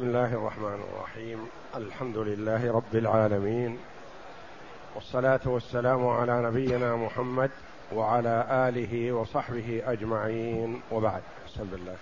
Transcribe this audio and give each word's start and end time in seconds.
بسم 0.00 0.08
الله 0.08 0.34
الرحمن 0.34 0.64
الرحيم. 0.64 1.38
الحمد 1.76 2.16
لله 2.16 2.72
رب 2.72 2.94
العالمين. 2.94 3.76
والصلاة 4.94 5.40
والسلام 5.46 6.06
على 6.06 6.42
نبينا 6.42 6.96
محمد 6.96 7.50
وعلى 7.96 8.46
آله 8.50 9.12
وصحبه 9.12 9.82
أجمعين. 9.86 10.80
وبعد 10.92 11.22
بسم 11.46 11.66
الله. 11.72 11.96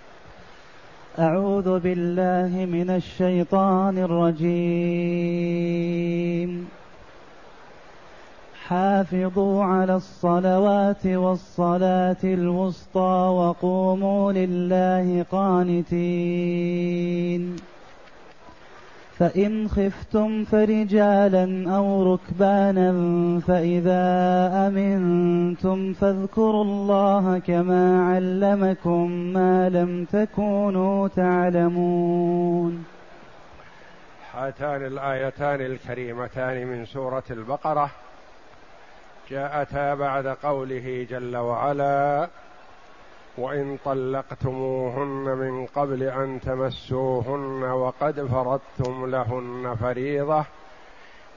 أعوذ 1.19 1.79
بالله 1.79 2.67
من 2.67 2.91
الشيطان 2.91 3.99
الرجيم. 3.99 5.69
حافظوا 8.69 9.65
على 9.65 9.95
الصلوات 9.95 11.07
والصلاة 11.07 12.17
الوسطى 12.25 13.35
وقوموا 13.39 14.33
لله 14.33 15.27
قانتين. 15.31 16.59
فإن 19.19 19.69
خفتم 19.69 20.45
فرجالا 20.45 21.77
أو 21.77 22.15
ركبانا 22.15 22.93
فإذا 23.41 24.03
أمنتم 24.67 25.93
فاذكروا 25.93 26.65
الله 26.65 27.39
كما 27.39 28.15
علمكم 28.15 29.11
ما 29.11 29.69
لم 29.69 30.05
تكونوا 30.05 31.09
تعلمون. 31.09 32.85
هاتان 34.35 34.87
الآيتان 34.87 35.61
الكريمتان 35.61 36.67
من 36.67 36.87
سورة 36.87 37.25
البقرة 37.31 37.91
جاءتا 39.31 39.95
بعد 39.95 40.27
قوله 40.27 41.07
جل 41.11 41.37
وعلا 41.37 42.29
وإن 43.39 43.79
طلقتموهن 43.85 45.39
من 45.39 45.67
قبل 45.67 46.03
أن 46.03 46.41
تمسوهن 46.41 47.63
وقد 47.63 48.27
فرضتم 48.27 49.11
لهن 49.11 49.77
فريضة 49.81 50.45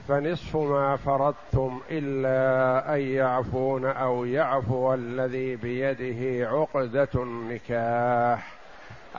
فنصف 0.08 0.56
ما 0.56 0.96
فرضتم 0.96 1.80
إلا 1.92 2.96
أن 2.96 3.02
يعفون 3.02 3.86
أو 3.86 4.26
يعفو 4.26 4.94
الذي 4.94 5.56
بيده 5.56 6.50
عقدة 6.50 7.10
النكاح. 7.16 8.54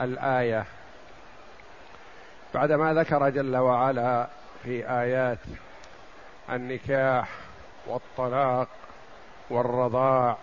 الآية. 0.01 0.65
بعدما 2.53 2.93
ذكر 2.93 3.29
جل 3.29 3.57
وعلا 3.57 4.27
في 4.63 4.89
آيات 4.89 5.39
النكاح 6.49 7.29
والطلاق 7.87 8.67
والرضاع 9.49 10.37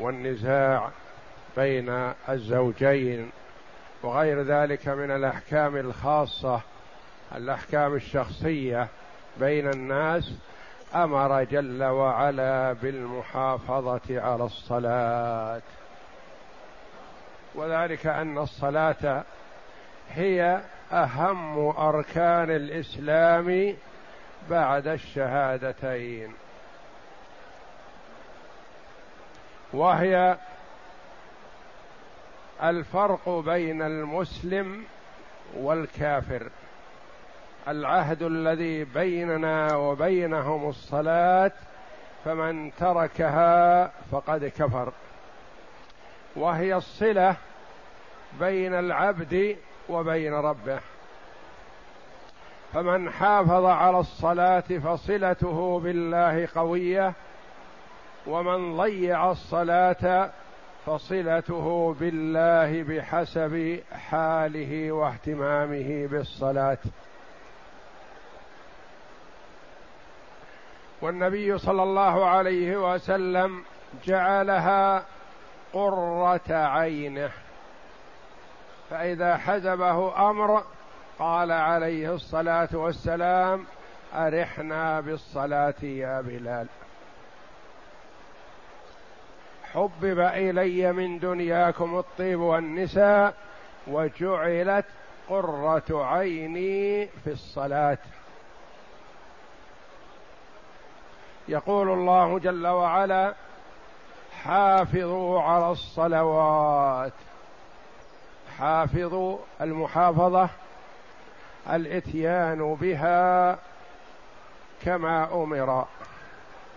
والنزاع 0.00 0.90
بين 1.56 2.12
الزوجين 2.28 3.30
وغير 4.02 4.42
ذلك 4.42 4.88
من 4.88 5.10
الأحكام 5.10 5.76
الخاصة 5.76 6.60
الأحكام 7.34 7.94
الشخصية 7.94 8.88
بين 9.40 9.68
الناس 9.68 10.32
أمر 10.94 11.44
جل 11.44 11.84
وعلا 11.84 12.72
بالمحافظة 12.72 14.20
على 14.20 14.44
الصلاة. 14.44 15.62
وذلك 17.54 18.06
أن 18.06 18.38
الصلاة 18.38 19.22
هي 20.10 20.60
أهم 20.92 21.58
أركان 21.68 22.50
الإسلام 22.50 23.76
بعد 24.50 24.86
الشهادتين. 24.86 26.32
وهي 29.72 30.36
الفرق 32.62 33.28
بين 33.28 33.82
المسلم 33.82 34.84
والكافر. 35.56 36.48
العهد 37.68 38.22
الذي 38.22 38.84
بيننا 38.84 39.76
وبينهم 39.76 40.68
الصلاة 40.68 41.52
فمن 42.24 42.70
تركها 42.78 43.86
فقد 44.12 44.44
كفر. 44.44 44.92
وهي 46.36 46.74
الصلة 46.74 47.36
بين 48.40 48.74
العبد 48.74 49.56
وبين 49.88 50.34
ربه. 50.34 50.80
فمن 52.72 53.10
حافظ 53.10 53.64
على 53.64 53.98
الصلاة 54.00 54.60
فصلته 54.60 55.80
بالله 55.80 56.48
قوية 56.54 57.12
ومن 58.26 58.76
ضيع 58.76 59.30
الصلاة 59.30 60.30
فصلته 60.86 61.96
بالله 62.00 62.82
بحسب 62.82 63.80
حاله 63.92 64.92
واهتمامه 64.92 66.06
بالصلاة. 66.06 66.78
والنبي 71.02 71.58
صلى 71.58 71.82
الله 71.82 72.26
عليه 72.26 72.94
وسلم 72.94 73.64
جعلها 74.04 75.04
قرة 75.72 76.50
عينه. 76.50 77.30
فإذا 78.90 79.36
حزبه 79.36 80.30
أمر 80.30 80.64
قال 81.18 81.52
عليه 81.52 82.14
الصلاة 82.14 82.68
والسلام 82.72 83.64
أرحنا 84.14 85.00
بالصلاة 85.00 85.82
يا 85.82 86.20
بلال. 86.20 86.66
حبب 89.74 90.18
إلي 90.18 90.92
من 90.92 91.18
دنياكم 91.18 91.98
الطيب 91.98 92.40
والنساء 92.40 93.34
وجعلت 93.86 94.84
قرة 95.28 95.84
عيني 95.90 97.06
في 97.06 97.30
الصلاة. 97.30 97.98
يقول 101.48 101.90
الله 101.90 102.38
جل 102.38 102.66
وعلا 102.66 103.34
حافظوا 104.42 105.42
على 105.42 105.70
الصلوات. 105.70 107.12
حافظوا 108.58 109.38
المحافظة 109.60 110.48
الإتيان 111.70 112.74
بها 112.74 113.58
كما 114.82 115.42
أمر 115.42 115.86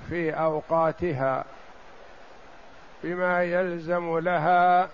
في 0.10 0.32
أوقاتها. 0.32 1.46
بما 3.04 3.44
يلزم 3.44 4.18
لها 4.20 4.90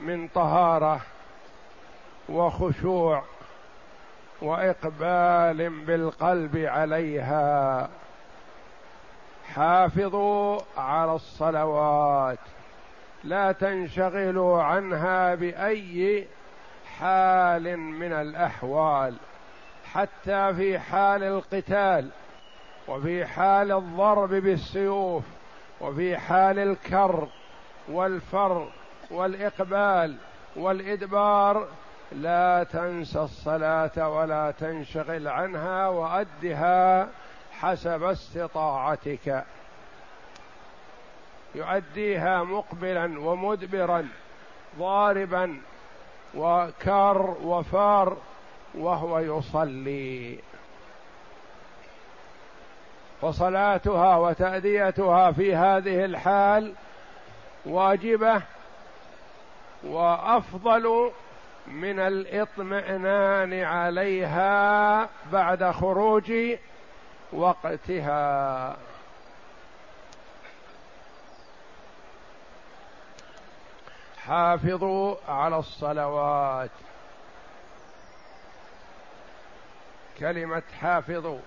من 0.00 0.28
طهارة 0.28 1.00
وخشوع 2.28 3.24
وإقبال 4.42 5.84
بالقلب 5.86 6.56
عليها. 6.56 7.88
حافظوا 9.54 10.60
على 10.76 11.12
الصلوات 11.12 12.38
لا 13.24 13.52
تنشغلوا 13.52 14.62
عنها 14.62 15.34
بأي 15.34 16.26
حال 16.98 17.76
من 17.76 18.12
الأحوال 18.12 19.14
حتى 19.92 20.54
في 20.54 20.78
حال 20.78 21.22
القتال 21.22 22.10
وفي 22.88 23.26
حال 23.26 23.72
الضرب 23.72 24.28
بالسيوف. 24.28 25.24
وفي 25.82 26.18
حال 26.18 26.58
الكر 26.58 27.28
والفر 27.88 28.68
والإقبال 29.10 30.16
والإدبار 30.56 31.68
لا 32.12 32.64
تنسى 32.64 33.18
الصلاة 33.18 34.08
ولا 34.08 34.50
تنشغل 34.50 35.28
عنها 35.28 35.88
وأدها 35.88 37.08
حسب 37.52 38.02
استطاعتك. 38.02 39.44
يؤديها 41.54 42.42
مقبلا 42.42 43.20
ومدبرا 43.20 44.08
ضاربا 44.78 45.60
وكار 46.34 47.36
وفار 47.42 48.16
وهو 48.74 49.18
يصلي. 49.18 50.38
فصلاتها 53.22 54.16
وتأديتها 54.16 55.32
في 55.32 55.54
هذه 55.54 56.04
الحال 56.04 56.74
واجبة 57.66 58.42
وأفضل 59.84 61.10
من 61.66 61.98
الإطمئنان 61.98 63.62
عليها 63.62 65.08
بعد 65.32 65.70
خروج 65.70 66.32
وقتها. 67.32 68.76
حافظوا 74.26 75.16
على 75.28 75.56
الصلوات. 75.58 76.70
كلمة 80.18 80.62
حافظوا. 80.80 81.38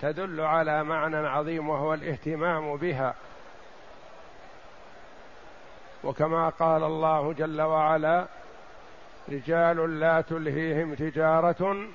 تدل 0.00 0.40
على 0.40 0.84
معنى 0.84 1.16
عظيم 1.16 1.68
وهو 1.68 1.94
الاهتمام 1.94 2.76
بها. 2.76 3.14
وكما 6.04 6.48
قال 6.48 6.84
الله 6.84 7.32
جل 7.32 7.60
وعلا 7.60 8.26
رجال 9.28 10.00
لا 10.00 10.20
تلهيهم 10.20 10.94
تجارة 10.94 11.86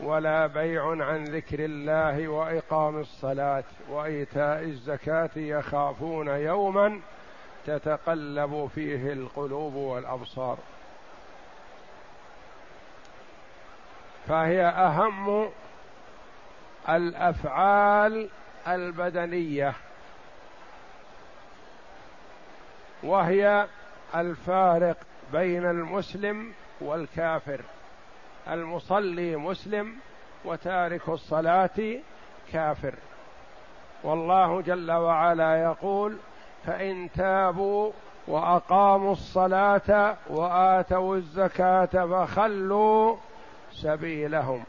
ولا 0.00 0.46
بيع 0.46 1.04
عن 1.04 1.24
ذكر 1.24 1.64
الله 1.64 2.28
وإقام 2.28 3.00
الصلاة 3.00 3.64
وإيتاء 3.88 4.62
الزكاة 4.62 5.30
يخافون 5.36 6.28
يوما 6.28 7.00
تتقلب 7.66 8.70
فيه 8.74 9.12
القلوب 9.12 9.74
والأبصار. 9.74 10.58
فهي 14.28 14.62
أهم 14.62 15.48
الأفعال 16.88 18.28
البدنية 18.68 19.74
وهي 23.02 23.66
الفارق 24.14 24.96
بين 25.32 25.70
المسلم 25.70 26.52
والكافر. 26.80 27.60
المصلي 28.48 29.36
مسلم 29.36 29.96
وتارك 30.44 31.08
الصلاة 31.08 32.00
كافر. 32.52 32.94
والله 34.02 34.60
جل 34.60 34.92
وعلا 34.92 35.62
يقول 35.62 36.16
فإن 36.66 37.08
تابوا 37.16 37.92
وأقاموا 38.26 39.12
الصلاة 39.12 40.16
وآتوا 40.26 41.16
الزكاة 41.16 41.86
فخلوا 42.26 43.16
سبيلهم. 43.72 44.64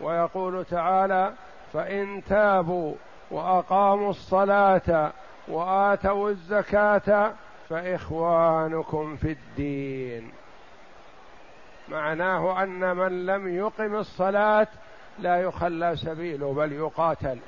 ويقول 0.00 0.64
تعالى 0.64 1.32
فإن 1.72 2.22
تابوا 2.28 2.94
وأقاموا 3.30 4.10
الصلاة 4.10 5.12
وآتوا 5.48 6.30
الزكاة 6.30 7.32
فإخوانكم 7.68 9.16
في 9.16 9.32
الدين. 9.32 10.32
معناه 11.88 12.62
أن 12.62 12.96
من 12.96 13.26
لم 13.26 13.56
يقم 13.56 13.94
الصلاة 13.94 14.66
لا 15.18 15.40
يخلى 15.40 15.96
سبيله 15.96 16.52
بل 16.52 16.72
يقاتل. 16.72 17.38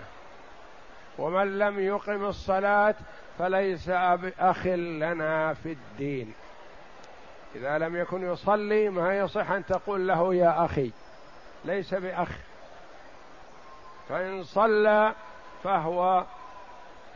ومن 1.19 1.58
لم 1.58 1.81
يقم 1.81 2.25
الصلاة 2.25 2.94
فليس 3.38 3.88
أخ 4.38 4.67
لنا 4.67 5.55
في 5.55 5.73
الدين. 5.73 6.32
إذا 7.55 7.79
لم 7.79 7.96
يكن 7.96 8.32
يصلي 8.32 8.88
ما 8.88 9.19
يصح 9.19 9.50
أن 9.50 9.67
تقول 9.67 10.08
له 10.08 10.35
يا 10.35 10.64
أخي. 10.64 10.91
ليس 11.64 11.94
بأخ. 11.94 12.28
فإن 14.08 14.42
صلى 14.42 15.14
فهو 15.64 16.24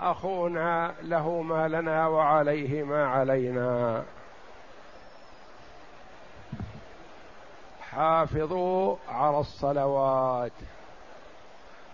أخونا 0.01 0.95
له 1.03 1.43
ما 1.43 1.69
لنا 1.69 2.07
وعليه 2.09 2.83
ما 2.83 3.09
علينا. 3.09 4.05
حافظوا 7.91 8.97
على 9.09 9.39
الصلوات. 9.39 10.53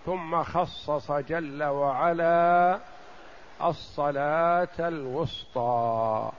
ثم 0.07 0.43
خصص 0.43 1.13
جل 1.13 1.65
وعلا 1.65 2.79
الصلاة 3.63 4.69
الوسطى. 4.79 6.31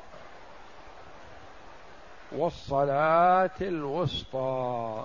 والصلاة 2.31 3.49
الوسطى. 3.61 5.03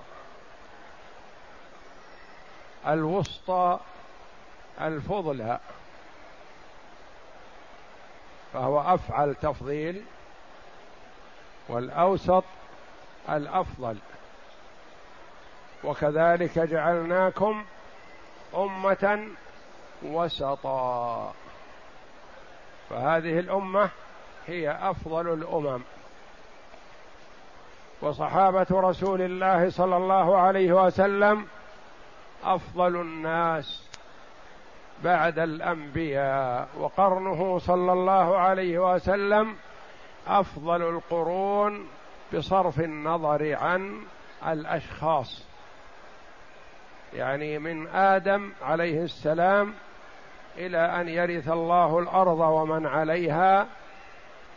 الوسطى 2.87 3.79
الفضلى 4.81 5.59
فهو 8.53 8.81
أفعل 8.81 9.35
تفضيل 9.35 10.03
والأوسط 11.69 12.43
الأفضل. 13.29 13.97
وكذلك 15.83 16.59
جعلناكم 16.59 17.65
أمة 18.55 19.27
وسطا. 20.03 21.33
فهذه 22.89 23.39
الأمة 23.39 23.89
هي 24.47 24.71
أفضل 24.81 25.33
الأمم. 25.33 25.81
وصحابة 28.01 28.67
رسول 28.71 29.21
الله 29.21 29.69
صلى 29.69 29.97
الله 29.97 30.37
عليه 30.37 30.85
وسلم 30.85 31.47
أفضل 32.43 32.95
الناس 32.95 33.87
بعد 35.03 35.39
الأنبياء. 35.39 36.67
وقرنه 36.79 37.59
صلى 37.59 37.93
الله 37.93 38.37
عليه 38.37 38.93
وسلم 38.93 39.55
أفضل 40.27 40.81
القرون 40.81 41.87
بصرف 42.33 42.79
النظر 42.79 43.55
عن 43.55 44.01
الأشخاص. 44.47 45.45
يعني 47.13 47.59
من 47.59 47.87
آدم 47.87 48.51
عليه 48.61 49.03
السلام 49.03 49.73
إلى 50.57 50.77
أن 50.77 51.09
يرث 51.09 51.49
الله 51.49 51.99
الأرض 51.99 52.39
ومن 52.39 52.85
عليها 52.85 53.67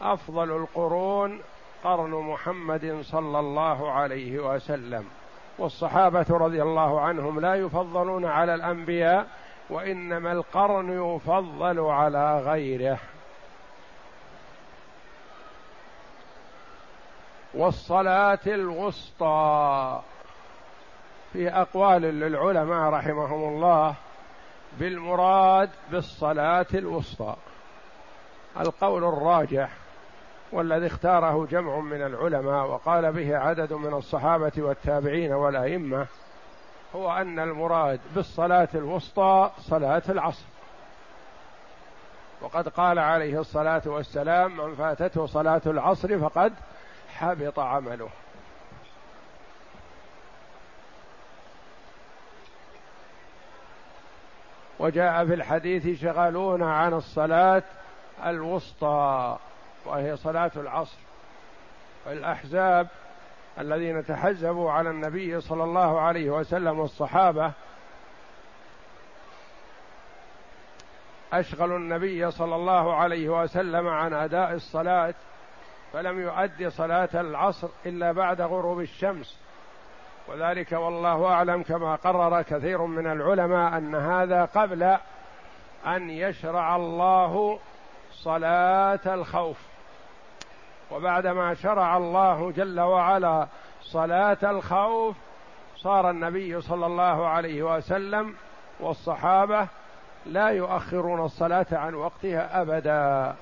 أفضل 0.00 0.56
القرون 0.56 1.40
قرن 1.84 2.10
محمد 2.10 3.00
صلى 3.02 3.40
الله 3.40 3.92
عليه 3.92 4.38
وسلم. 4.38 5.19
والصحابة 5.60 6.26
رضي 6.30 6.62
الله 6.62 7.00
عنهم 7.00 7.40
لا 7.40 7.54
يفضلون 7.54 8.24
على 8.24 8.54
الأنبياء 8.54 9.26
وإنما 9.70 10.32
القرن 10.32 11.16
يفضل 11.16 11.80
على 11.80 12.40
غيره. 12.40 12.98
والصلاة 17.54 18.38
الوسطى 18.46 20.00
في 21.32 21.48
أقوال 21.48 22.02
للعلماء 22.02 22.90
رحمهم 22.90 23.48
الله 23.54 23.94
بالمراد 24.78 25.70
بالصلاة 25.90 26.66
الوسطى. 26.74 27.36
القول 28.60 29.04
الراجح 29.04 29.70
والذي 30.52 30.86
اختاره 30.86 31.46
جمع 31.50 31.78
من 31.78 32.02
العلماء 32.02 32.66
وقال 32.66 33.12
به 33.12 33.38
عدد 33.38 33.72
من 33.72 33.94
الصحابة 33.94 34.52
والتابعين 34.58 35.32
والأئمة 35.32 36.06
هو 36.94 37.12
أن 37.12 37.38
المراد 37.38 38.00
بالصلاة 38.14 38.68
الوسطى 38.74 39.50
صلاة 39.58 40.02
العصر. 40.08 40.44
وقد 42.40 42.68
قال 42.68 42.98
عليه 42.98 43.40
الصلاة 43.40 43.82
والسلام 43.86 44.56
من 44.56 44.74
فاتته 44.74 45.26
صلاة 45.26 45.62
العصر 45.66 46.18
فقد 46.18 46.52
حبط 47.08 47.58
عمله 47.58 48.08
وجاء 54.78 55.26
في 55.26 55.34
الحديث 55.34 56.00
شغلون 56.02 56.62
عن 56.62 56.94
الصلاة 56.94 57.62
الوسطى 58.26 59.38
وهي 59.86 60.16
صلاة 60.16 60.50
العصر. 60.56 60.98
الأحزاب 62.06 62.88
الذين 63.58 64.06
تحزبوا 64.06 64.72
على 64.72 64.90
النبي 64.90 65.40
صلى 65.40 65.64
الله 65.64 66.00
عليه 66.00 66.30
وسلم 66.30 66.78
والصحابة 66.78 67.52
أشغلوا 71.32 71.78
النبي 71.78 72.30
صلى 72.30 72.56
الله 72.56 72.94
عليه 72.94 73.42
وسلم 73.42 73.88
عن 73.88 74.12
أداء 74.12 74.52
الصلاة 74.52 75.14
فلم 75.92 76.20
يؤدي 76.20 76.70
صلاة 76.70 77.08
العصر 77.14 77.68
إلا 77.86 78.12
بعد 78.12 78.40
غروب 78.40 78.80
الشمس. 78.80 79.38
وذلك 80.28 80.72
والله 80.72 81.26
أعلم 81.26 81.62
كما 81.62 81.94
قرر 81.94 82.42
كثير 82.42 82.82
من 82.82 83.06
العلماء 83.06 83.78
أن 83.78 83.94
هذا 83.94 84.44
قبل 84.44 84.96
أن 85.86 86.10
يشرع 86.10 86.76
الله 86.76 87.58
صلاة 88.12 89.00
الخوف. 89.06 89.69
وبعدما 90.90 91.54
شرع 91.54 91.96
الله 91.96 92.50
جل 92.50 92.80
وعلا 92.80 93.46
صلاة 93.82 94.38
الخوف 94.42 95.16
صار 95.76 96.10
النبي 96.10 96.60
صلى 96.60 96.86
الله 96.86 97.28
عليه 97.28 97.62
وسلم 97.62 98.36
والصحابة 98.80 99.68
لا 100.26 100.48
يؤخرون 100.48 101.24
الصلاة 101.24 101.66
عن 101.72 101.94
وقتها 101.94 102.62
أبدا. 102.62 103.36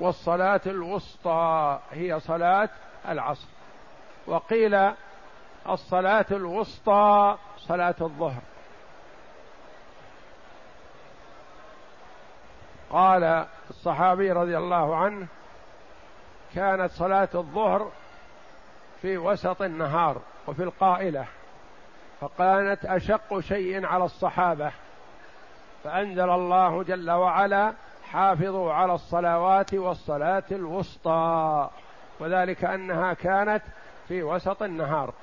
والصلاة 0.00 0.60
الوسطى 0.66 1.78
هي 1.90 2.20
صلاة 2.20 2.68
العصر. 3.08 3.48
وقيل 4.26 4.90
الصلاة 5.68 6.26
الوسطى 6.30 7.36
صلاة 7.58 7.94
الظهر. 8.00 8.42
قال 12.94 13.46
الصحابي 13.70 14.32
رضي 14.32 14.58
الله 14.58 14.96
عنه 14.96 15.26
كانت 16.54 16.90
صلاة 16.90 17.28
الظهر 17.34 17.90
في 19.02 19.18
وسط 19.18 19.62
النهار 19.62 20.20
وفي 20.46 20.62
القائلة 20.62 21.26
فكانت 22.20 22.84
أشق 22.84 23.40
شيء 23.40 23.86
على 23.86 24.04
الصحابة 24.04 24.72
فأنزل 25.84 26.30
الله 26.30 26.82
جل 26.82 27.10
وعلا 27.10 27.72
حافظوا 28.10 28.72
على 28.72 28.94
الصلوات 28.94 29.74
والصلاة 29.74 30.44
الوسطى 30.52 31.70
وذلك 32.20 32.64
أنها 32.64 33.14
كانت 33.14 33.62
في 34.08 34.22
وسط 34.22 34.62
النهار. 34.62 35.14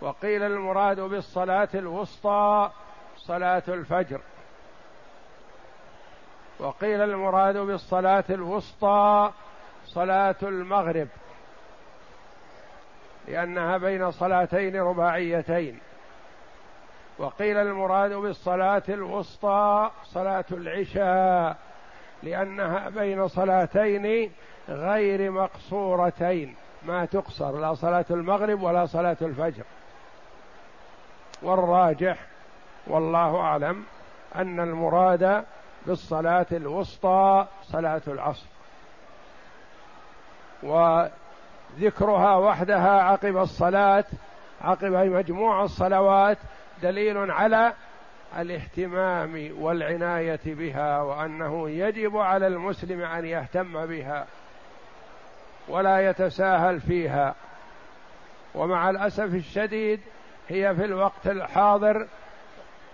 وقيل 0.00 0.42
المراد 0.42 1.00
بالصلاة 1.00 1.68
الوسطى 1.74 2.70
صلاة 3.16 3.62
الفجر. 3.68 4.20
وقيل 6.58 7.00
المراد 7.00 7.56
بالصلاة 7.56 8.24
الوسطى 8.30 9.30
صلاة 9.86 10.36
المغرب 10.42 11.08
لأنها 13.28 13.76
بين 13.78 14.10
صلاتين 14.10 14.76
رباعيتين. 14.76 15.78
وقيل 17.18 17.56
المراد 17.56 18.12
بالصلاة 18.12 18.82
الوسطى 18.88 19.90
صلاة 20.04 20.44
العشاء 20.52 21.56
لأنها 22.22 22.88
بين 22.88 23.28
صلاتين 23.28 24.32
غير 24.68 25.30
مقصورتين. 25.30 26.54
ما 26.82 27.04
تقصر 27.04 27.58
لا 27.58 27.74
صلاة 27.74 28.04
المغرب 28.10 28.62
ولا 28.62 28.86
صلاة 28.86 29.16
الفجر. 29.22 29.64
والراجح 31.42 32.18
والله 32.86 33.40
أعلم 33.40 33.84
أن 34.34 34.60
المراد 34.60 35.44
بالصلاة 35.86 36.46
الوسطى 36.52 37.46
صلاة 37.62 38.02
العصر. 38.08 38.46
وذكرها 40.62 42.36
وحدها 42.36 43.02
عقب 43.02 43.36
الصلاة 43.36 44.04
عقب 44.60 44.92
مجموع 44.92 45.64
الصلوات 45.64 46.38
دليل 46.82 47.30
على 47.30 47.72
الاهتمام 48.38 49.50
والعناية 49.58 50.40
بها 50.44 51.00
وأنه 51.00 51.70
يجب 51.70 52.16
على 52.16 52.46
المسلم 52.46 53.02
أن 53.02 53.24
يهتم 53.24 53.86
بها 53.86 54.26
ولا 55.68 56.10
يتساهل 56.10 56.80
فيها. 56.80 57.34
ومع 58.54 58.90
الأسف 58.90 59.34
الشديد 59.34 60.00
هي 60.48 60.74
في 60.74 60.84
الوقت 60.84 61.26
الحاضر 61.26 62.06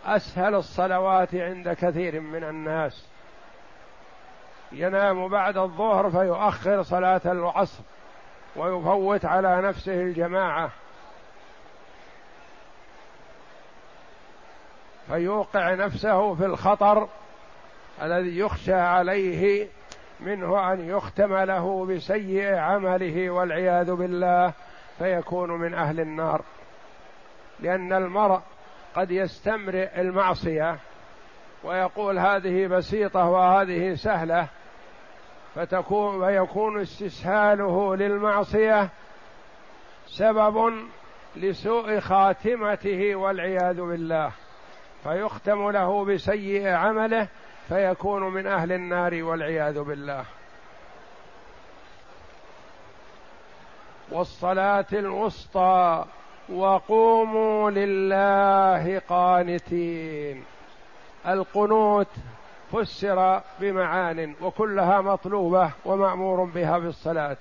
أسهل 0.07 0.55
الصلوات 0.55 1.35
عند 1.35 1.69
كثير 1.69 2.21
من 2.21 2.45
الناس. 2.45 3.07
ينام 4.73 5.29
بعد 5.29 5.57
الظهر 5.57 6.11
فيؤخر 6.11 6.83
صلاة 6.83 7.21
العصر 7.25 7.83
ويفوت 8.57 9.25
على 9.25 9.63
نفسه 9.63 9.95
الجماعة. 9.95 10.71
فيوقع 15.07 15.75
نفسه 15.75 16.35
في 16.35 16.47
الخطر 16.47 17.09
الذي 18.03 18.39
يخشى 18.39 18.75
عليه 18.75 19.69
منه 20.21 20.73
أن 20.73 20.89
يختم 20.89 21.37
له 21.37 21.87
بسيء 21.87 22.55
عمله 22.55 23.31
والعياذ 23.31 23.95
بالله 23.95 24.53
فيكون 24.99 25.51
من 25.51 25.75
أهل 25.75 26.01
النار. 26.01 26.43
لأن 27.61 27.93
المرء 27.93 28.41
قد 28.97 29.11
يستمرئ 29.11 30.01
المعصية 30.01 30.79
ويقول 31.65 32.19
هذه 32.19 32.67
بسيطة 32.67 33.29
وهذه 33.29 33.95
سهلة 33.95 34.49
فتكون 35.55 36.17
ويكون 36.17 36.81
استسهاله 36.81 37.97
للمعصية 37.97 38.89
سبب 40.07 40.73
لسوء 41.37 42.01
خاتمته 42.01 43.17
والعياذ 43.17 43.81
بالله. 43.81 44.33
فيختم 45.05 45.71
له 45.71 46.05
بسيء 46.05 46.69
عمله 46.69 47.29
فيكون 47.69 48.23
من 48.23 48.47
أهل 48.47 48.73
النار 48.73 49.23
والعياذ 49.23 49.81
بالله. 49.81 50.25
والصلاة 54.11 54.87
الوسطى 54.93 56.05
وقوموا 56.49 57.71
لله 57.71 59.03
قانتين. 59.09 60.45
القنوت 61.27 62.09
فسر 62.73 63.41
بمعان 63.61 64.35
وكلها 64.41 65.01
مطلوبة 65.01 65.71
ومأمور 65.85 66.45
بها 66.45 66.81
في 66.81 66.87
الصلاه 66.87 67.37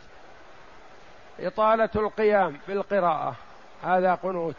إطالة 1.40 1.90
القيام 1.96 2.58
بالقراءة 2.68 3.36
هذا 3.84 4.16
قنوت. 4.16 4.56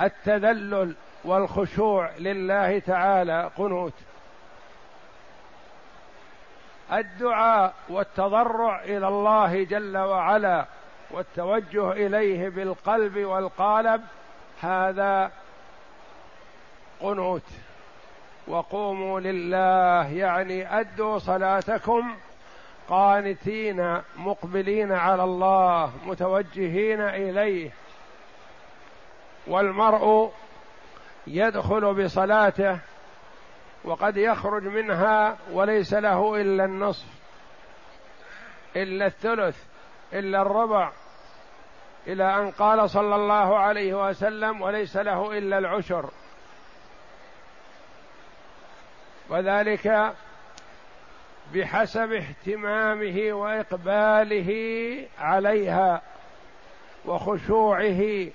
التذلل 0.00 0.94
والخشوع 1.24 2.10
لله 2.18 2.78
تعالى 2.78 3.50
قنوت. 3.58 3.92
الدعاء 6.92 7.74
والتضرع 7.88 8.82
إلى 8.82 9.08
الله 9.08 9.64
جل 9.64 9.96
وعلا 9.96 10.66
والتوجه 11.10 11.92
إليه 11.92 12.48
بالقلب 12.48 13.16
والقالب 13.16 14.02
هذا 14.60 15.32
قنوت. 17.00 17.42
وقوموا 18.48 19.20
لله 19.20 20.12
يعني 20.12 20.80
أدوا 20.80 21.18
صلاتكم 21.18 22.16
قانتين 22.88 24.00
مقبلين 24.16 24.92
على 24.92 25.24
الله 25.24 25.92
متوجهين 26.06 27.00
إليه. 27.00 27.70
والمرء 29.46 30.32
يدخل 31.26 32.04
بصلاته 32.04 32.78
وقد 33.84 34.16
يخرج 34.16 34.62
منها 34.62 35.36
وليس 35.52 35.94
له 35.94 36.40
إلا 36.40 36.64
النصف 36.64 37.06
إلا 38.76 39.06
الثلث. 39.06 39.75
إلا 40.12 40.42
الربع 40.42 40.92
إلى 42.06 42.36
أن 42.38 42.50
قال 42.50 42.90
صلى 42.90 43.14
الله 43.14 43.58
عليه 43.58 44.08
وسلم 44.08 44.62
وليس 44.62 44.96
له 44.96 45.38
إلا 45.38 45.58
العشر 45.58 46.10
وذلك 49.28 50.14
بحسب 51.54 52.12
اهتمامه 52.12 53.32
وإقباله 53.32 54.50
عليها 55.18 56.02
وخشوعه 57.06 58.26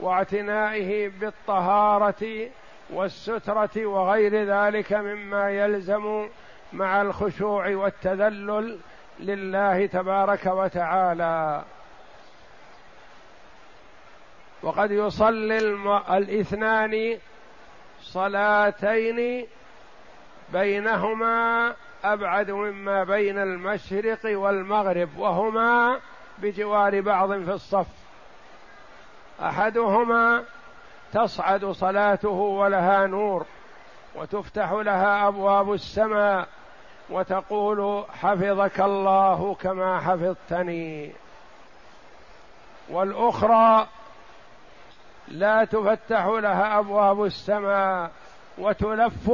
واعتنائه 0.00 1.08
بالطهارة 1.08 2.50
والسترة 2.90 3.86
وغير 3.86 4.44
ذلك 4.44 4.92
مما 4.92 5.50
يلزم 5.50 6.28
مع 6.72 7.02
الخشوع 7.02 7.68
والتذلل. 7.76 8.78
لله 9.20 9.86
تبارك 9.86 10.46
وتعالى. 10.46 11.64
وقد 14.62 14.90
يصلي 14.90 15.58
الاثنان 16.10 17.18
صلاتين 18.00 19.46
بينهما 20.52 21.74
أبعد 22.04 22.50
مما 22.50 23.04
بين 23.04 23.38
المشرق 23.38 24.18
والمغرب 24.24 25.08
وهما 25.18 26.00
بجوار 26.38 27.00
بعض 27.00 27.32
في 27.32 27.52
الصف. 27.52 27.86
أحدهما 29.42 30.44
تصعد 31.12 31.64
صلاته 31.64 32.28
ولها 32.28 33.06
نور 33.06 33.46
وتفتح 34.14 34.72
لها 34.72 35.28
أبواب 35.28 35.72
السماء. 35.72 36.48
وتقول 37.10 38.04
حفظك 38.20 38.80
الله 38.80 39.54
كما 39.54 40.00
حفظتني. 40.00 41.12
والأخرى 42.90 43.86
لا 45.28 45.64
تفتح 45.64 46.26
لها 46.26 46.78
أبواب 46.78 47.24
السماء 47.24 48.10
وتلف 48.58 49.30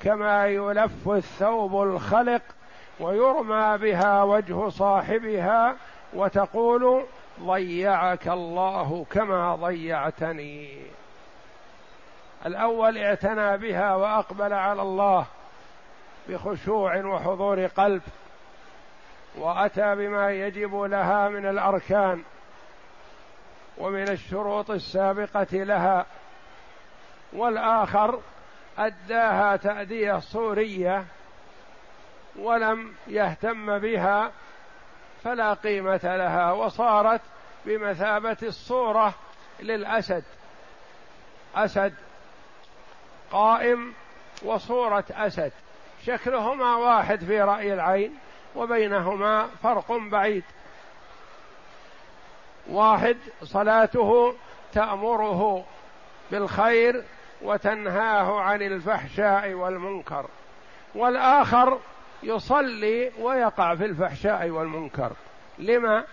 كما 0.00 0.46
يلف 0.46 1.08
الثوب 1.08 1.82
الخلق 1.82 2.42
ويرمى 3.00 3.78
بها 3.78 4.22
وجه 4.22 4.68
صاحبها 4.68 5.76
وتقول 6.14 7.04
ضيعك 7.42 8.28
الله 8.28 9.06
كما 9.10 9.56
ضيعتني. 9.56 10.82
الأول 12.46 12.98
اعتنى 12.98 13.56
بها 13.56 13.94
وأقبل 13.94 14.52
على 14.52 14.82
الله 14.82 15.26
بخشوع 16.28 17.04
وحضور 17.04 17.66
قلب 17.66 18.02
وأتى 19.36 19.94
بما 19.94 20.30
يجب 20.30 20.74
لها 20.74 21.28
من 21.28 21.46
الأركان 21.46 22.22
ومن 23.78 24.08
الشروط 24.08 24.70
السابقة 24.70 25.46
لها. 25.52 26.06
والآخر 27.32 28.20
أداها 28.78 29.56
تأدية 29.56 30.18
صورية 30.18 31.04
ولم 32.36 32.94
يهتم 33.06 33.78
بها 33.78 34.32
فلا 35.24 35.54
قيمة 35.54 36.00
لها 36.16 36.52
وصارت 36.52 37.20
بمثابة 37.66 38.36
الصورة 38.42 39.14
للأسد. 39.60 40.24
أسد 41.56 41.94
قائم 43.30 43.94
وصورة 44.42 45.04
أسد. 45.10 45.52
شكلهما 46.06 46.76
واحد 46.76 47.24
في 47.24 47.40
رأي 47.40 47.74
العين 47.74 48.14
وبينهما 48.56 49.48
فرق 49.62 49.92
بعيد. 49.92 50.44
واحد 52.70 53.16
صلاته 53.42 54.34
تأمره 54.72 55.64
بالخير 56.30 57.04
وتنهاه 57.42 58.40
عن 58.40 58.62
الفحشاء 58.62 59.52
والمنكر 59.52 60.26
والآخر 60.94 61.78
يصلي 62.22 63.12
ويقع 63.20 63.74
في 63.74 63.84
الفحشاء 63.84 64.50
والمنكر. 64.50 65.12
لما؟ 65.58 66.04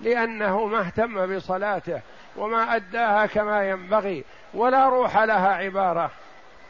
لأنه 0.00 0.66
ما 0.66 0.80
اهتم 0.80 1.36
بصلاته 1.36 2.00
وما 2.36 2.76
أداها 2.76 3.26
كما 3.26 3.68
ينبغي 3.68 4.24
ولا 4.54 4.88
روح 4.88 5.18
لها 5.18 5.54
عبارة 5.54 6.10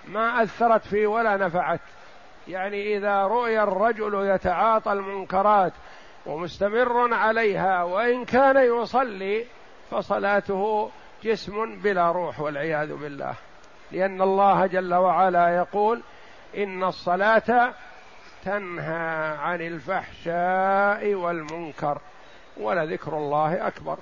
ما 0.09 0.43
أثرت 0.43 0.87
فيه 0.87 1.07
ولا 1.07 1.37
نفعت. 1.37 1.81
يعني 2.49 2.97
إذا 2.97 3.23
رؤي 3.23 3.63
الرجل 3.63 4.27
يتعاطى 4.35 4.93
المنكرات 4.93 5.73
ومستمر 6.27 7.15
عليها 7.15 7.83
وإن 7.83 8.25
كان 8.25 8.83
يصلي 8.83 9.47
فصلاته 9.91 10.91
جسم 11.23 11.77
بلا 11.77 12.13
روح 12.13 12.41
والعياذ 12.41 12.95
بالله. 12.95 13.35
لأن 13.93 14.23
الله 14.23 14.67
جل 14.67 14.95
وعلا 14.95 15.57
يقول 15.57 16.03
إن 16.57 16.85
الصلاة 16.85 17.73
تنهى 18.45 19.37
عن 19.39 19.61
الفحشاء 19.61 21.15
والمنكر 21.15 21.99
ولذكر 22.57 23.17
الله 23.17 23.67
أكبر. 23.67 23.99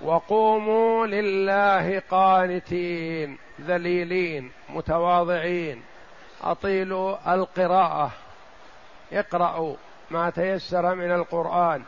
وقوموا 0.00 1.06
لله 1.06 2.02
قانتين 2.10 3.38
ذليلين 3.60 4.52
متواضعين. 4.68 5.82
أطيلوا 6.42 7.34
القراءة. 7.34 8.10
اقرأوا 9.12 9.74
ما 10.10 10.30
تيسر 10.30 10.94
من 10.94 11.12
القرآن. 11.12 11.82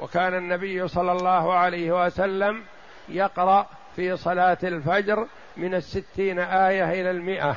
وكان 0.00 0.34
النبي 0.34 0.88
صلى 0.88 1.12
الله 1.12 1.54
عليه 1.54 2.06
وسلم 2.06 2.64
يقرأ 3.08 3.66
في 3.96 4.16
صلاة 4.16 4.58
الفجر 4.62 5.26
من 5.56 5.74
الستين 5.74 6.38
آية 6.38 7.00
إلى 7.00 7.10
المئة. 7.10 7.56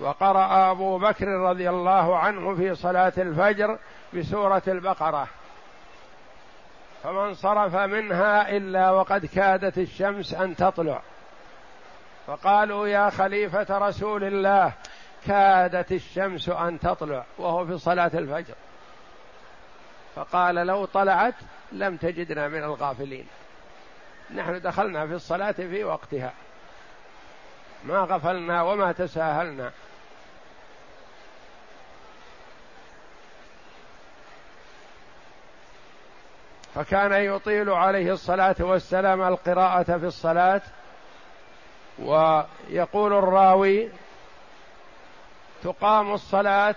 وقرأ 0.00 0.70
أبو 0.70 0.98
بكر 0.98 1.28
رضي 1.28 1.70
الله 1.70 2.16
عنه 2.18 2.54
في 2.54 2.74
صلاة 2.74 3.12
الفجر 3.18 3.78
بسورة 4.14 4.62
البقرة. 4.68 5.28
فمن 7.02 7.34
صرف 7.34 7.74
منها 7.76 8.56
إلا 8.56 8.90
وقد 8.90 9.26
كادت 9.26 9.78
الشمس 9.78 10.34
أن 10.34 10.56
تطلع. 10.56 11.02
فقالوا 12.26 12.88
يا 12.88 13.10
خليفة 13.10 13.78
رسول 13.78 14.24
الله 14.24 14.72
كادت 15.26 15.92
الشمس 15.92 16.48
أن 16.48 16.78
تطلع 16.80 17.24
وهو 17.38 17.66
في 17.66 17.78
صلاة 17.78 18.10
الفجر. 18.14 18.54
فقال 20.16 20.54
لو 20.54 20.84
طلعت 20.84 21.34
لم 21.72 21.96
تجدنا 21.96 22.48
من 22.48 22.64
الغافلين. 22.64 23.26
نحن 24.34 24.60
دخلنا 24.60 25.06
في 25.06 25.14
الصلاة 25.14 25.52
في 25.52 25.84
وقتها. 25.84 26.32
ما 27.84 27.98
غفلنا 27.98 28.62
وما 28.62 28.92
تساهلنا. 28.92 29.70
فكان 36.74 37.12
يطيل 37.12 37.70
عليه 37.70 38.12
الصلاة 38.12 38.56
والسلام 38.60 39.22
القراءة 39.22 39.82
في 39.82 40.06
الصلاة 40.06 40.60
ويقول 41.98 43.12
الراوي 43.12 43.88
تقام 45.62 46.12
الصلاة 46.12 46.74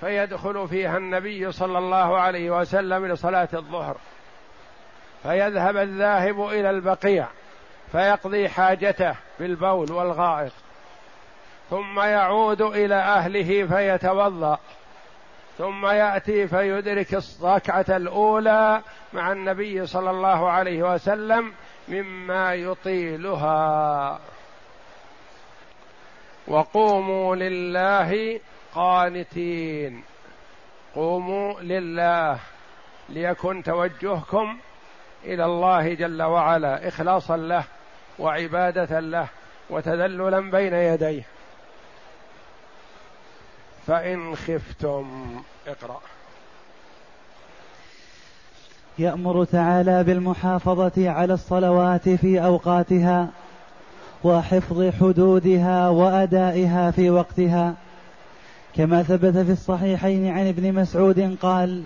فيدخل 0.00 0.68
فيها 0.68 0.96
النبي 0.96 1.52
صلى 1.52 1.78
الله 1.78 2.18
عليه 2.18 2.50
وسلم 2.50 3.06
لصلاة 3.06 3.48
الظهر 3.54 3.96
فيذهب 5.22 5.76
الذاهب 5.76 6.48
إلى 6.48 6.70
البقيع 6.70 7.26
فيقضي 7.92 8.48
حاجته 8.48 9.14
بالبول 9.38 9.92
والغائط 9.92 10.52
ثم 11.70 12.00
يعود 12.00 12.62
إلى 12.62 12.94
أهله 12.94 13.66
فيتوضأ. 13.66 14.58
ثم 15.58 15.86
يأتي 15.86 16.48
فيدرك 16.48 17.14
الركعة 17.14 17.84
الأولى 17.88 18.82
مع 19.12 19.32
النبي 19.32 19.86
صلى 19.86 20.10
الله 20.10 20.50
عليه 20.50 20.94
وسلم 20.94 21.52
مما 21.88 22.54
يطيلها. 22.54 24.20
وقوموا 26.48 27.36
لله 27.36 28.40
قانتين. 28.74 30.02
قوموا 30.94 31.60
لله. 31.60 32.38
ليكن 33.08 33.62
توجهكم 33.62 34.58
إلى 35.24 35.44
الله 35.44 35.94
جل 35.94 36.22
وعلا 36.22 36.88
إخلاصا 36.88 37.36
له 37.36 37.64
وعبادة 38.18 39.00
له 39.00 39.28
وتذللا 39.70 40.40
بين 40.40 40.74
يديه. 40.74 41.33
فإن 43.86 44.36
خفتم 44.36 45.06
اقرأ. 45.66 46.00
يأمر 48.98 49.44
تعالى 49.44 50.04
بالمحافظة 50.04 51.10
على 51.10 51.34
الصلوات 51.34 52.08
في 52.08 52.44
أوقاتها 52.44 53.28
وحفظ 54.24 54.90
حدودها 55.00 55.88
وأدائها 55.88 56.90
في 56.90 57.10
وقتها. 57.10 57.74
كما 58.74 59.02
ثبت 59.02 59.36
في 59.36 59.52
الصحيحين 59.52 60.32
عن 60.32 60.48
ابن 60.48 60.72
مسعود 60.72 61.36
قال 61.42 61.82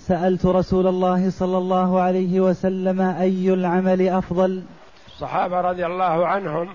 سألت 0.00 0.46
رسول 0.46 0.86
الله 0.86 1.30
صلى 1.30 1.58
الله 1.58 2.00
عليه 2.00 2.40
وسلم 2.40 3.00
أي 3.00 3.54
العمل 3.54 4.08
أفضل؟ 4.08 4.62
الصحابة 5.06 5.60
رضي 5.60 5.86
الله 5.86 6.26
عنهم 6.26 6.68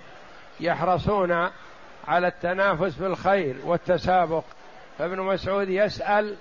يحرصون 0.60 1.47
على 2.07 2.27
التنافس 2.27 2.95
في 2.95 3.05
الخير 3.05 3.55
والتسابق. 3.65 4.43
فابن 4.97 5.19
مسعود 5.19 5.69
يسأل 5.69 6.35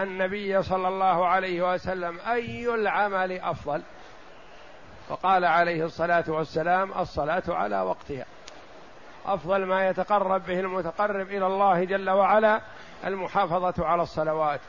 النبي 0.00 0.62
صلى 0.62 0.88
الله 0.88 1.26
عليه 1.26 1.74
وسلم 1.74 2.18
أي 2.30 2.74
العمل 2.74 3.32
أفضل؟ 3.32 3.82
فقال 5.08 5.44
عليه 5.44 5.84
الصلاة 5.84 6.24
والسلام 6.28 6.92
الصلاة 6.92 7.42
على 7.48 7.80
وقتها. 7.80 8.26
أفضل 9.26 9.64
ما 9.64 9.88
يتقرب 9.88 10.46
به 10.46 10.60
المتقرب 10.60 11.30
إلى 11.30 11.46
الله 11.46 11.84
جل 11.84 12.10
وعلا 12.10 12.60
المحافظة 13.06 13.86
على 13.86 14.02
الصلوات. 14.02 14.60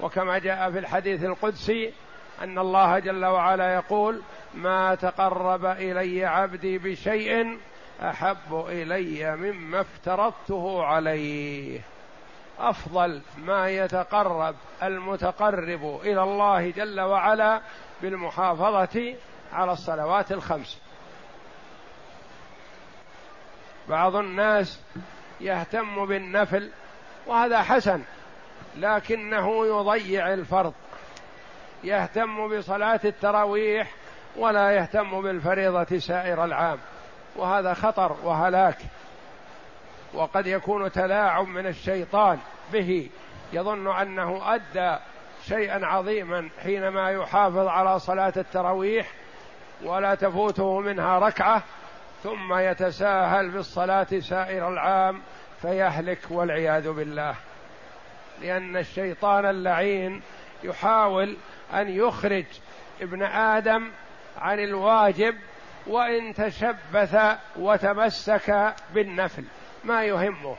وكما 0.00 0.38
جاء 0.38 0.70
في 0.70 0.78
الحديث 0.78 1.24
القدسي 1.24 1.92
أن 2.42 2.58
الله 2.58 2.98
جل 2.98 3.24
وعلا 3.24 3.74
يقول 3.74 4.22
ما 4.54 4.94
تقرب 4.94 5.66
إلي 5.66 6.24
عبدي 6.24 6.78
بشيء 6.78 7.58
أحب 8.02 8.66
إلي 8.68 9.36
مما 9.36 9.80
افترضته 9.80 10.84
عليه. 10.84 11.80
أفضل 12.58 13.22
ما 13.38 13.68
يتقرب 13.68 14.54
المتقرب 14.82 16.00
إلى 16.02 16.22
الله 16.22 16.70
جل 16.70 17.00
وعلا 17.00 17.60
بالمحافظة 18.02 19.14
على 19.52 19.72
الصلوات 19.72 20.32
الخمس. 20.32 20.78
بعض 23.88 24.16
الناس 24.16 24.80
يهتم 25.40 26.06
بالنفل 26.06 26.70
وهذا 27.26 27.62
حسن 27.62 28.02
لكنه 28.76 29.66
يضيع 29.66 30.34
الفرض. 30.34 30.74
يهتم 31.84 32.58
بصلاة 32.58 33.00
التراويح 33.04 33.90
ولا 34.36 34.70
يهتم 34.70 35.22
بالفريضة 35.22 35.98
سائر 35.98 36.44
العام. 36.44 36.78
وهذا 37.36 37.74
خطر 37.74 38.16
وهلاك. 38.24 38.78
وقد 40.14 40.46
يكون 40.46 40.92
تلاعب 40.92 41.48
من 41.48 41.66
الشيطان 41.66 42.38
به. 42.72 43.10
يظن 43.52 43.96
أنه 43.96 44.54
أدى 44.54 44.96
شيئا 45.44 45.86
عظيما 45.86 46.48
حينما 46.62 47.10
يحافظ 47.10 47.66
على 47.66 47.98
صلاة 47.98 48.32
التراويح 48.36 49.06
ولا 49.82 50.14
تفوته 50.14 50.80
منها 50.80 51.18
ركعة 51.18 51.62
ثم 52.22 52.54
يتساهل 52.54 53.50
بالصلاة 53.50 54.06
سائر 54.20 54.68
العام 54.68 55.22
فيهلك 55.62 56.18
والعياذ 56.30 56.92
بالله. 56.92 57.34
لأن 58.40 58.76
الشيطان 58.76 59.46
اللعين 59.46 60.22
يحاول 60.64 61.36
أن 61.74 61.88
يخرج 61.88 62.44
ابن 63.00 63.22
آدم 63.22 63.90
عن 64.38 64.60
الواجب 64.60 65.34
وإن 65.86 66.34
تشبث 66.34 67.16
وتمسك 67.56 68.74
بالنفل 68.94 69.44
ما 69.84 70.04
يهمه. 70.04 70.56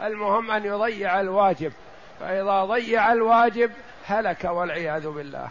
المهم 0.00 0.50
أن 0.50 0.64
يضيع 0.64 1.20
الواجب. 1.20 1.72
فإذا 2.20 2.64
ضيع 2.64 3.12
الواجب 3.12 3.70
هلك 4.06 4.44
والعياذ 4.44 5.08
بالله. 5.08 5.48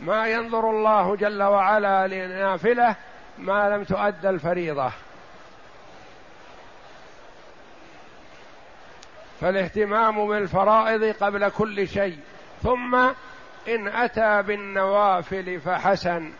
ما 0.00 0.26
ينظر 0.26 0.70
الله 0.70 1.16
جل 1.16 1.42
وعلا 1.42 2.06
لنافلة 2.06 2.96
ما 3.38 3.68
لم 3.68 3.84
تؤد 3.84 4.26
الفريضة. 4.26 4.92
فالاهتمام 9.40 10.28
بالفرائض 10.28 11.04
قبل 11.04 11.48
كل 11.48 11.88
شيء. 11.88 12.18
ثم 12.62 12.94
إن 13.68 13.88
أتى 13.88 14.42
بالنوافل 14.42 15.60
فحسن. 15.60 16.32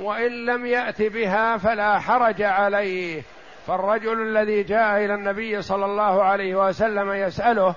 وإن 0.00 0.46
لم 0.46 0.66
يأت 0.66 1.02
بها 1.02 1.56
فلا 1.56 1.98
حرج 1.98 2.42
عليه. 2.42 3.22
فالرجل 3.66 4.22
الذي 4.22 4.62
جاء 4.62 5.04
إلى 5.04 5.14
النبي 5.14 5.62
صلى 5.62 5.84
الله 5.84 6.22
عليه 6.22 6.54
وسلم 6.68 7.12
يسأله 7.12 7.74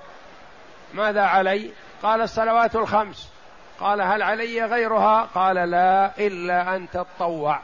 ماذا 0.94 1.22
علي؟ 1.22 1.70
قال 2.02 2.20
الصلوات 2.20 2.76
الخمس. 2.76 3.32
قال 3.80 4.00
هل 4.00 4.22
علي 4.22 4.64
غيرها؟ 4.64 5.28
قال 5.34 5.56
لا 5.56 6.10
إلا 6.18 6.76
أن 6.76 6.90
تطوع. 6.90 7.60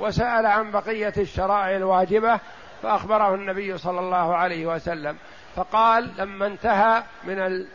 وسأل 0.00 0.46
عن 0.46 0.70
بقية 0.70 1.12
الشرائع 1.16 1.76
الواجبة 1.76 2.40
فأخبره 2.82 3.34
النبي 3.34 3.78
صلى 3.78 4.00
الله 4.00 4.36
عليه 4.36 4.66
وسلم. 4.66 5.16
فقال 5.56 6.10
لما 6.18 6.46
انتهى 6.46 7.02
من 7.24 7.38
ال... 7.38 7.66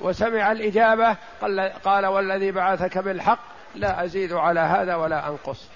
وسمع 0.00 0.52
الإجابة 0.52 1.16
قال, 1.40 1.72
قال 1.84 2.06
والذي 2.06 2.52
بعثك 2.52 2.98
بالحق 2.98 3.53
لا 3.74 4.04
أزيد 4.04 4.32
على 4.32 4.60
هذا 4.60 4.94
ولا 4.94 5.28
أنقص. 5.28 5.68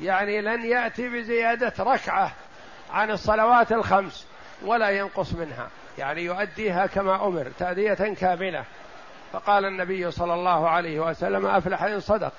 يعني 0.00 0.40
لن 0.40 0.64
يأتي 0.64 1.08
بزيادة 1.08 1.72
ركعة 1.78 2.32
عن 2.92 3.10
الصلوات 3.10 3.72
الخمس 3.72 4.26
ولا 4.64 4.90
ينقص 4.90 5.32
منها. 5.32 5.68
يعني 5.98 6.22
يؤديها 6.24 6.86
كما 6.86 7.26
أمر 7.26 7.52
تأدية 7.58 7.94
كاملة. 7.94 8.64
فقال 9.32 9.64
النبي 9.64 10.10
صلى 10.10 10.34
الله 10.34 10.68
عليه 10.68 11.00
وسلم 11.00 11.46
أفلح 11.46 11.82
إن 11.82 12.00
صدق. 12.00 12.32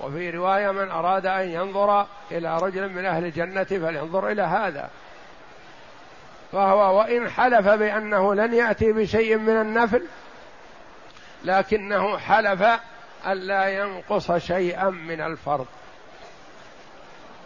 وفي 0.00 0.30
رواية 0.30 0.70
من 0.70 0.90
أراد 0.90 1.26
أن 1.26 1.48
ينظر 1.48 2.06
إلى 2.30 2.58
رجل 2.58 2.88
من 2.88 3.04
أهل 3.06 3.24
الجنة 3.24 3.64
فلينظر 3.64 4.28
إلى 4.28 4.42
هذا. 4.42 4.90
فهو 6.52 6.98
وإن 6.98 7.30
حلف 7.30 7.68
بأنه 7.68 8.34
لن 8.34 8.54
يأتي 8.54 8.92
بشيء 8.92 9.36
من 9.36 9.60
النفل 9.60 10.02
لكنه 11.44 12.18
حلف 12.18 12.80
ألا 13.26 13.68
ينقص 13.68 14.32
شيئا 14.32 14.90
من 14.90 15.20
الفرض. 15.20 15.66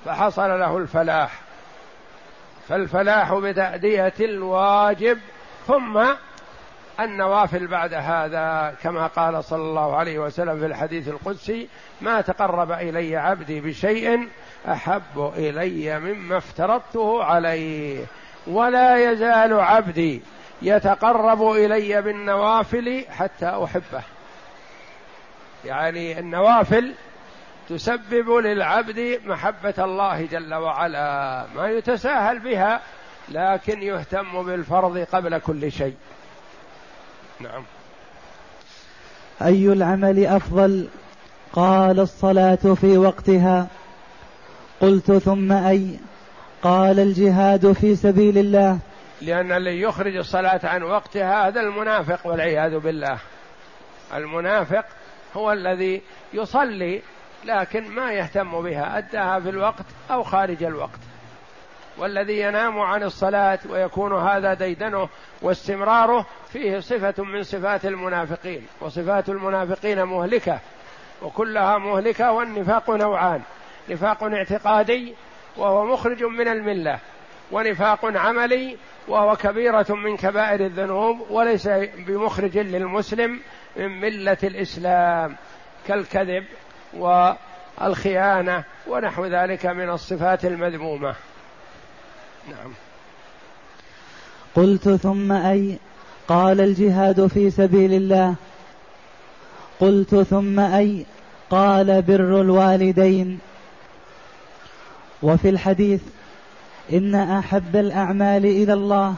فحصل 0.04 0.60
له 0.60 0.76
الفلاح. 0.76 1.40
فالفلاح 2.68 3.34
بتأدية 3.34 4.14
الواجب 4.20 5.18
ثم 5.66 6.04
النوافل 7.00 7.66
بعد 7.66 7.94
هذا 7.94 8.74
كما 8.82 9.06
قال 9.06 9.44
صلى 9.44 9.62
الله 9.62 9.96
عليه 9.96 10.18
وسلم 10.18 10.58
في 10.58 10.66
الحديث 10.66 11.08
القدسي 11.08 11.68
ما 12.00 12.20
تقرب 12.20 12.72
إلي 12.72 13.16
عبدي 13.16 13.60
بشيء 13.60 14.28
أحب 14.68 15.32
إلي 15.36 16.00
مما 16.00 16.36
افترضته 16.36 17.24
عليه 17.24 18.04
ولا 18.46 19.12
يزال 19.12 19.60
عبدي 19.60 20.22
يتقرب 20.62 21.50
إلي 21.50 22.02
بالنوافل 22.02 23.04
حتى 23.10 23.46
أحبه. 23.64 24.02
يعني 25.64 26.18
النوافل 26.18 26.94
تسبب 27.68 28.30
للعبد 28.30 29.20
محبة 29.24 29.74
الله 29.78 30.26
جل 30.26 30.54
وعلا 30.54 31.46
ما 31.56 31.68
يتساهل 31.68 32.38
بها 32.38 32.80
لكن 33.28 33.82
يهتم 33.82 34.42
بالفرض 34.42 34.98
قبل 34.98 35.38
كل 35.38 35.72
شيء. 35.72 35.94
نعم. 37.40 37.64
أي 39.42 39.72
العمل 39.72 40.26
أفضل؟ 40.26 40.88
قال 41.52 42.00
الصلاة 42.00 42.74
في 42.80 42.98
وقتها. 42.98 43.66
قلت 44.80 45.12
ثم 45.12 45.52
أي؟ 45.52 45.98
قال 46.62 47.00
الجهاد 47.00 47.72
في 47.72 47.96
سبيل 47.96 48.38
الله. 48.38 48.78
لأن 49.20 49.52
اللي 49.52 49.80
يخرج 49.80 50.16
الصلاة 50.16 50.60
عن 50.64 50.82
وقتها 50.82 51.48
هذا 51.48 51.60
المنافق 51.60 52.26
والعياذ 52.26 52.78
بالله. 52.78 53.18
المنافق 54.14 54.84
هو 55.36 55.52
الذي 55.52 56.02
يصلي 56.32 57.02
لكن 57.44 57.88
ما 57.88 58.12
يهتم 58.12 58.62
بها 58.62 58.98
أداها 58.98 59.40
في 59.40 59.48
الوقت 59.48 59.84
أو 60.10 60.22
خارج 60.22 60.62
الوقت. 60.62 61.00
والذي 61.98 62.40
ينام 62.40 62.80
عن 62.80 63.02
الصلاة 63.02 63.58
ويكون 63.70 64.12
هذا 64.12 64.54
ديدنه 64.54 65.08
واستمراره 65.42 66.26
فيه 66.52 66.80
صفة 66.80 67.24
من 67.24 67.42
صفات 67.42 67.84
المنافقين. 67.84 68.66
وصفات 68.80 69.28
المنافقين 69.28 70.02
مهلكة 70.02 70.58
وكلها 71.22 71.78
مهلكة 71.78 72.32
والنفاق 72.32 72.90
نوعان. 72.90 73.42
نفاق 73.88 74.24
اعتقادي 74.24 75.14
وهو 75.56 75.84
مخرج 75.86 76.24
من 76.24 76.48
الملة. 76.48 76.98
ونفاق 77.52 78.04
عملي 78.04 78.76
وهو 79.08 79.36
كبيرة 79.36 79.86
من 79.90 80.16
كبائر 80.16 80.60
الذنوب 80.60 81.30
وليس 81.30 81.68
بمخرج 81.96 82.58
للمسلم. 82.58 83.40
من 83.76 84.00
ملة 84.00 84.38
الإسلام 84.42 85.36
كالكذب 85.86 86.44
والخيانة 86.94 88.64
ونحو 88.88 89.26
ذلك 89.26 89.66
من 89.66 89.90
الصفات 89.90 90.44
المذمومة. 90.44 91.14
نعم. 92.48 92.72
قلت 94.54 94.88
ثم 94.88 95.32
أي 95.32 95.78
قال 96.28 96.60
الجهاد 96.60 97.26
في 97.26 97.50
سبيل 97.50 97.92
الله. 97.92 98.34
قلت 99.80 100.14
ثم 100.14 100.60
أي 100.60 101.06
قال 101.50 102.02
بر 102.02 102.40
الوالدين. 102.40 103.38
وفي 105.22 105.48
الحديث 105.48 106.02
إن 106.92 107.14
أحب 107.14 107.76
الأعمال 107.76 108.46
إلى 108.46 108.72
الله 108.72 109.14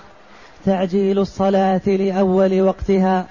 تعجيل 0.64 1.18
الصلاة 1.18 1.86
لأول 1.86 2.62
وقتها. 2.62 3.26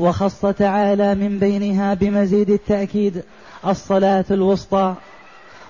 وخص 0.00 0.40
تعالى 0.40 1.14
من 1.14 1.38
بينها 1.38 1.94
بمزيد 1.94 2.50
التأكيد 2.50 3.22
الصلاة 3.66 4.24
الوسطى. 4.30 4.94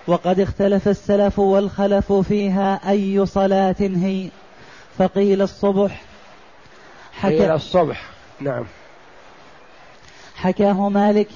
وقد 0.07 0.41
اختلف 0.41 0.89
السلف 0.89 1.39
والخلف 1.39 2.13
فيها 2.13 2.91
أي 2.91 3.27
صلاة 3.27 3.77
هي. 3.81 4.29
فقيل 4.99 5.43
الصبح. 5.43 6.03
حكى 7.13 7.39
قيل 7.39 7.51
الصبح. 7.51 8.03
نعم. 8.41 8.65
حكاه 10.37 10.89
مالك 10.89 11.29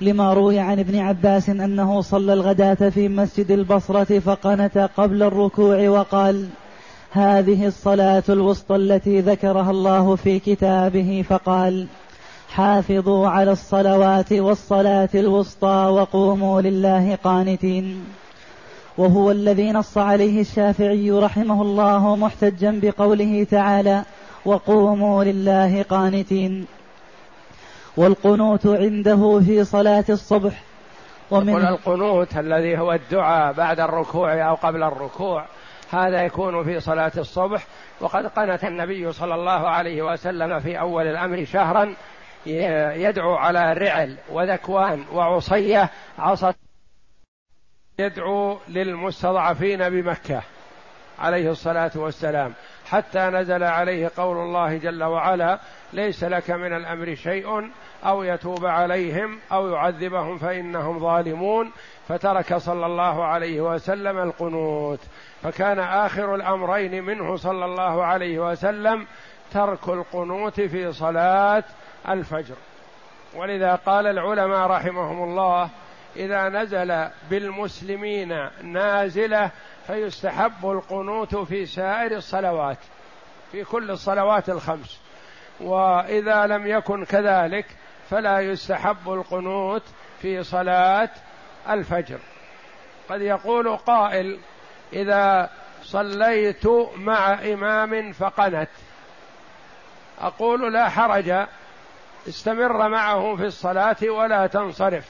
لما 0.00 0.32
روي 0.32 0.58
عن 0.58 0.78
ابن 0.78 0.98
عباس 0.98 1.48
أنه 1.48 2.00
صلى 2.00 2.32
الغداة 2.32 2.88
في 2.88 3.08
مسجد 3.08 3.50
البصرة 3.50 4.18
فقنت 4.18 4.90
قبل 4.96 5.22
الركوع 5.22 5.88
وقال 5.88 6.48
هذه 7.10 7.66
الصلاة 7.66 8.22
الوسطى 8.28 8.76
التي 8.76 9.20
ذكرها 9.20 9.70
الله 9.70 10.16
في 10.16 10.38
كتابه. 10.38 11.24
فقال 11.28 11.86
حافظوا 12.50 13.28
على 13.28 13.52
الصلوات 13.52 14.32
والصلاة 14.32 15.08
الوسطى 15.14 15.88
وقوموا 15.92 16.60
لله 16.60 17.18
قانتين. 17.24 18.06
وهو 18.98 19.30
الذي 19.30 19.72
نص 19.72 19.98
عليه 19.98 20.40
الشافعي 20.40 21.10
رحمه 21.10 21.62
الله 21.62 22.16
محتجا 22.16 22.80
بقوله 22.82 23.46
تعالى 23.50 24.02
وقوموا 24.44 25.24
لله 25.24 25.82
قانتين. 25.82 26.66
والقنوت 27.96 28.66
عنده 28.66 29.40
في 29.46 29.64
صلاة 29.64 30.04
الصبح. 30.08 30.62
ومن 31.30 31.56
القنوت 31.56 32.36
الذي 32.36 32.78
هو 32.78 32.92
الدعاء 32.92 33.52
بعد 33.52 33.80
الركوع 33.80 34.48
أو 34.48 34.54
قبل 34.54 34.82
الركوع 34.82 35.44
هذا 35.90 36.22
يكون 36.22 36.64
في 36.64 36.80
صلاة 36.80 37.12
الصبح. 37.18 37.66
وقد 38.00 38.26
قنت 38.26 38.64
النبي 38.64 39.12
صلى 39.12 39.34
الله 39.34 39.68
عليه 39.68 40.02
وسلم 40.02 40.60
في 40.60 40.80
أول 40.80 41.06
الأمر 41.06 41.44
شهرا 41.44 41.94
يدعو 42.46 43.34
على 43.34 43.72
رعل 43.72 44.16
وذكوان 44.30 45.04
وعصية 45.12 45.90
عصت 46.18 46.56
يدعو 47.98 48.58
للمستضعفين 48.68 49.88
بمكة 49.88 50.42
عليه 51.18 51.50
الصلاة 51.50 51.90
والسلام. 51.94 52.52
حتى 52.86 53.18
نزل 53.18 53.62
عليه 53.62 54.10
قول 54.16 54.36
الله 54.36 54.76
جل 54.76 55.04
وعلا 55.04 55.58
ليس 55.92 56.24
لك 56.24 56.50
من 56.50 56.76
الأمر 56.76 57.14
شيء 57.14 57.70
أو 58.04 58.22
يتوب 58.22 58.66
عليهم 58.66 59.38
أو 59.52 59.68
يعذبهم 59.68 60.38
فإنهم 60.38 60.98
ظالمون. 60.98 61.70
فترك 62.08 62.56
صلى 62.56 62.86
الله 62.86 63.24
عليه 63.24 63.60
وسلم 63.60 64.18
القنوت. 64.18 65.00
فكان 65.42 65.78
آخر 65.78 66.34
الأمرين 66.34 67.04
منه 67.04 67.36
صلى 67.36 67.64
الله 67.64 68.04
عليه 68.04 68.50
وسلم 68.50 69.06
ترك 69.52 69.88
القنوت 69.88 70.60
في 70.60 70.92
صلاة 70.92 71.64
الفجر. 72.08 72.54
ولذا 73.34 73.74
قال 73.74 74.06
العلماء 74.06 74.66
رحمهم 74.66 75.22
الله 75.22 75.68
إذا 76.16 76.48
نزل 76.48 77.08
بالمسلمين 77.30 78.48
نازلة 78.62 79.50
فيستحب 79.86 80.70
القنوت 80.70 81.36
في 81.36 81.66
سائر 81.66 82.16
الصلوات 82.16 82.78
في 83.52 83.64
كل 83.64 83.90
الصلوات 83.90 84.48
الخمس. 84.48 85.00
وإذا 85.60 86.46
لم 86.46 86.66
يكن 86.66 87.04
كذلك 87.04 87.66
فلا 88.10 88.40
يستحب 88.40 89.12
القنوت 89.12 89.82
في 90.22 90.42
صلاة 90.42 91.10
الفجر. 91.68 92.18
قد 93.08 93.20
يقول 93.20 93.76
قائل 93.76 94.38
إذا 94.92 95.50
صليت 95.82 96.66
مع 96.96 97.34
إمام 97.34 98.12
فقنت. 98.12 98.68
أقول 100.20 100.72
لا 100.72 100.88
حرج 100.88 101.46
استمر 102.28 102.88
معه 102.88 103.36
في 103.36 103.44
الصلاة 103.44 103.96
ولا 104.10 104.46
تنصرف 104.46 105.04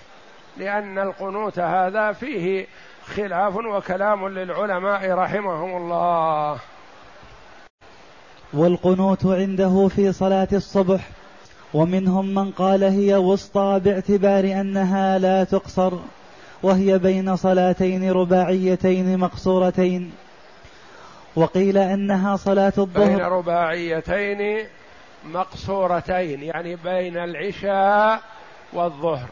لأن 0.56 0.98
القنوت 0.98 1.58
هذا 1.58 2.12
فيه 2.12 2.66
خلاف 3.06 3.56
وكلام 3.56 4.28
للعلماء 4.28 5.10
رحمهم 5.10 5.76
الله. 5.76 6.58
والقنوت 8.54 9.26
عنده 9.26 9.88
في 9.88 10.12
صلاة 10.12 10.48
الصبح 10.52 11.08
ومنهم 11.74 12.34
من 12.34 12.50
قال 12.50 12.84
هي 12.84 13.16
وسطى 13.16 13.80
باعتبار 13.84 14.44
أنها 14.44 15.18
لا 15.18 15.44
تقصر 15.44 15.92
وهي 16.62 16.98
بين 16.98 17.36
صلاتين 17.36 18.10
رباعيتين 18.10 19.18
مقصورتين 19.18 20.12
وقيل 21.36 21.78
إنها 21.78 22.36
صلاة 22.36 22.72
الظهر. 22.78 23.06
بين 23.06 23.20
رباعيتين 23.20 24.66
مقصورتين 25.26 26.42
يعني 26.42 26.76
بين 26.76 27.16
العشاء 27.16 28.20
والظهر. 28.72 29.28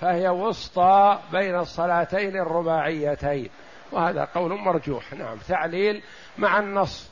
فهي 0.00 0.28
وسطى 0.28 1.18
بين 1.32 1.58
الصلاتين 1.58 2.36
الرباعيتين. 2.36 3.48
وهذا 3.92 4.28
قول 4.34 4.58
مرجوح. 4.58 5.14
نعم 5.14 5.36
تعليل 5.48 6.02
مع 6.38 6.58
النص. 6.58 7.10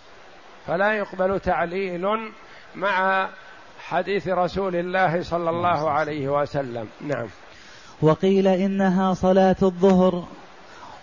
فلا 0.67 0.93
يقبل 0.93 1.41
تعليل 1.41 2.33
مع 2.75 3.29
حديث 3.89 4.29
رسول 4.29 4.77
الله 4.77 5.23
صلى 5.23 5.51
الله 5.51 5.91
عليه 5.91 6.29
وسلم. 6.29 6.89
نعم. 7.01 7.29
وقيل 8.03 8.49
إنها 8.49 9.15
صلاة 9.15 9.57
الظهر. 9.63 10.25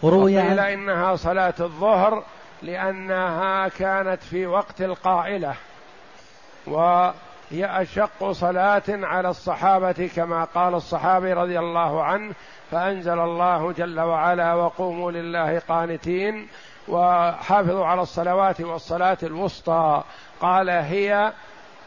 روي 0.04 0.38
وقيل 0.38 0.60
إنها 0.60 1.16
صلاة 1.16 1.54
الظهر 1.60 2.24
لأنها 2.62 3.68
كانت 3.68 4.24
في 4.24 4.48
وقت 4.48 4.82
القائلة. 4.82 5.54
وهي 6.68 7.82
أشق 7.82 8.32
صلاة 8.32 8.84
على 8.90 9.30
الصحابة 9.30 10.10
كما 10.16 10.44
قال 10.44 10.76
الصحابي 10.76 11.34
رضي 11.34 11.60
الله 11.60 12.04
عنه 12.04 12.34
فأنزل 12.72 13.20
الله 13.20 13.72
جل 13.72 14.00
وعلا 14.00 14.54
وقوموا 14.54 15.12
لله 15.12 15.60
قانتين 15.60 16.48
وحافظوا 16.88 17.86
على 17.86 18.02
الصلوات 18.02 18.62
والصلاة 18.62 19.18
الوسطى. 19.24 20.04
قال 20.42 20.70
هي 20.70 21.34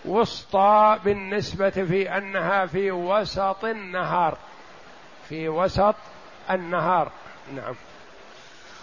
وسطى 0.04 0.98
بالنسبة 1.04 1.70
في 1.70 2.16
أنها 2.18 2.66
في 2.66 2.90
وسط 2.90 3.64
النهار. 3.64 4.36
في 5.28 5.48
وسط 5.48 5.94
النهار. 6.50 7.10
نعم. 7.54 7.74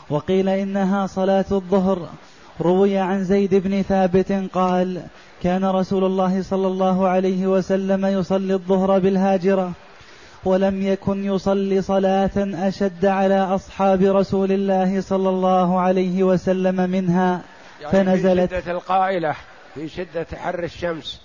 وقيل 0.10 0.49
إنها 0.49 1.07
صلاة 1.07 1.45
الظهر. 1.51 2.10
روي 2.62 2.98
عن 2.98 3.24
زيد 3.24 3.56
بن 3.56 3.82
ثابت 3.82 4.32
قال 4.54 5.02
كان 5.43 5.65
رسول 5.65 6.04
الله 6.04 6.41
صلى 6.41 6.67
الله 6.67 7.08
عليه 7.08 7.48
وسلم 7.48 8.06
يصلي 8.06 8.54
الظهر 8.54 9.00
بالهاجرة 9.00 9.72
ولم 10.46 10.82
يكن 10.82 11.26
يصلي 11.26 11.82
صلاة 11.82 12.32
أشد 12.38 13.06
على 13.06 13.39
أصحاب 13.39 14.02
رسول 14.02 14.52
الله 14.52 15.02
صلى 15.02 15.30
الله 15.30 15.80
عليه 15.80 16.24
وسلم 16.24 16.89
منها 16.89 17.41
يعني 17.82 17.91
فنزلت 17.91 18.54
في 18.54 18.62
شدة 18.62 18.72
القائلة 18.72 19.36
في 19.76 19.89
شدة 19.89 20.28
حر 20.36 20.63
الشمس. 20.63 21.22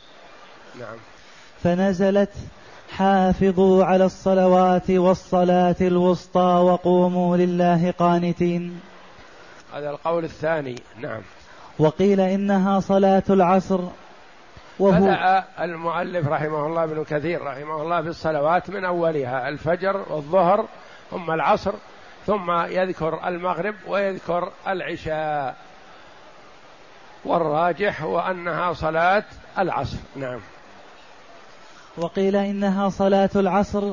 نعم. 0.81 0.97
فنزلت 1.63 2.31
حافظوا 2.91 3.85
على 3.85 4.05
الصلوات 4.05 4.91
والصلاة 4.91 5.77
الوسطى 5.81 6.63
وقوموا 6.65 7.37
لله 7.37 7.91
قانتين. 7.99 8.81
هذا 9.73 9.91
القول 9.91 10.25
الثاني. 10.25 10.83
نعم. 11.01 11.21
وقيل 11.79 12.21
إنها 12.21 12.81
صلاة 12.81 13.23
العصر 13.31 13.81
وهو 14.79 15.07
بدأ 15.07 15.45
المؤلف 15.61 16.29
رحمه 16.29 16.67
الله 16.67 16.85
ابن 16.85 17.05
كثير 17.05 17.43
رحمه 17.43 17.83
الله 17.83 18.01
بالصلوات 18.01 18.71
من 18.71 18.85
أولها 18.85 19.49
الفجر 19.49 20.05
والظهر 20.11 20.67
ثم 21.11 21.31
العصر 21.31 21.73
ثم 22.27 22.51
يذكر 22.51 23.29
المغرب 23.29 23.75
ويذكر 23.89 24.53
العشاء. 24.69 25.57
والراجح 27.25 28.03
هو 28.03 28.21
أنها 28.21 28.73
صلاة 28.73 29.25
العصر. 29.59 29.97
نعم. 30.17 30.41
وقيل 31.97 32.37
إنها 32.37 32.89
صلاة 32.89 33.31
العصر 33.37 33.93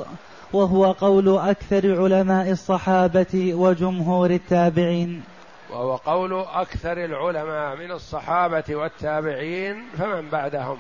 وهو 0.53 0.91
قول 0.91 1.37
أكثر 1.37 2.01
علماء 2.03 2.51
الصحابة 2.51 3.53
وجمهور 3.53 4.29
التابعين. 4.29 5.23
وهو 5.71 5.95
قول 5.95 6.33
أكثر 6.53 7.05
العلماء 7.05 7.75
من 7.75 7.91
الصحابة 7.91 8.63
والتابعين 8.69 9.83
فمن 9.97 10.29
بعدهم؟ 10.29 10.77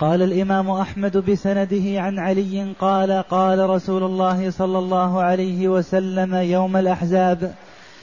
قال 0.00 0.22
الإمام 0.22 0.70
أحمد 0.70 1.16
بسنده 1.16 2.00
عن 2.00 2.18
علي 2.18 2.74
قال 2.80 3.22
قال 3.30 3.70
رسول 3.70 4.02
الله 4.02 4.50
صلى 4.50 4.78
الله 4.78 5.22
عليه 5.22 5.68
وسلم 5.68 6.34
يوم 6.34 6.76
الأحزاب 6.76 7.54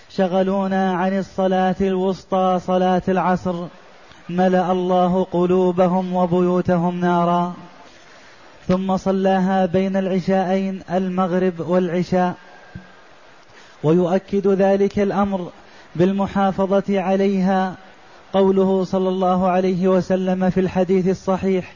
شغلونا 0.10 0.94
عن 0.94 1.18
الصلاة 1.18 1.76
الوسطى 1.82 2.60
صلاة 2.62 3.02
العصر 3.08 3.68
ملأ 4.30 4.72
الله 4.72 5.24
قلوبهم 5.24 6.16
وبيوتهم 6.16 7.00
نارا 7.00 7.54
ثم 8.68 8.98
صلاها 8.98 9.66
بين 9.66 9.98
العشاءين 9.98 10.84
المغرب 10.92 11.60
والعشاء. 11.60 12.36
ويؤكد 13.84 14.48
ذلك 14.48 15.00
الأمر 15.00 15.52
بالمحافظة 15.96 17.02
عليها. 17.02 17.76
قوله 18.34 18.84
صلى 18.84 19.10
الله 19.10 19.48
عليه 19.48 19.88
وسلم 19.88 20.50
في 20.50 20.60
الحديث 20.60 21.08
الصحيح 21.08 21.74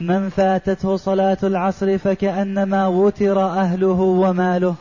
من 0.00 0.28
فاتته 0.28 0.96
صلاة 0.96 1.38
العصر 1.42 1.98
فكأنما 1.98 2.86
وتر 2.86 3.42
أهله 3.42 4.00
وماله. 4.00 4.74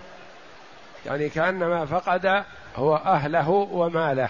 يعني 1.06 1.30
كأنما 1.30 1.86
فقد 1.86 2.44
هو 2.76 2.96
أهله 2.96 3.50
وماله. 3.50 4.30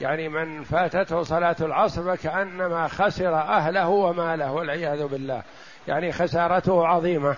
يعني 0.00 0.28
من 0.28 0.62
فاتته 0.62 1.22
صلاة 1.22 1.56
العصر 1.60 2.16
فكأنما 2.16 2.88
خسر 2.88 3.34
أهله 3.34 3.88
وماله 3.88 4.52
والعياذ 4.52 5.06
بالله. 5.06 5.42
يعني 5.88 6.12
خسارته 6.12 6.86
عظيمة. 6.86 7.36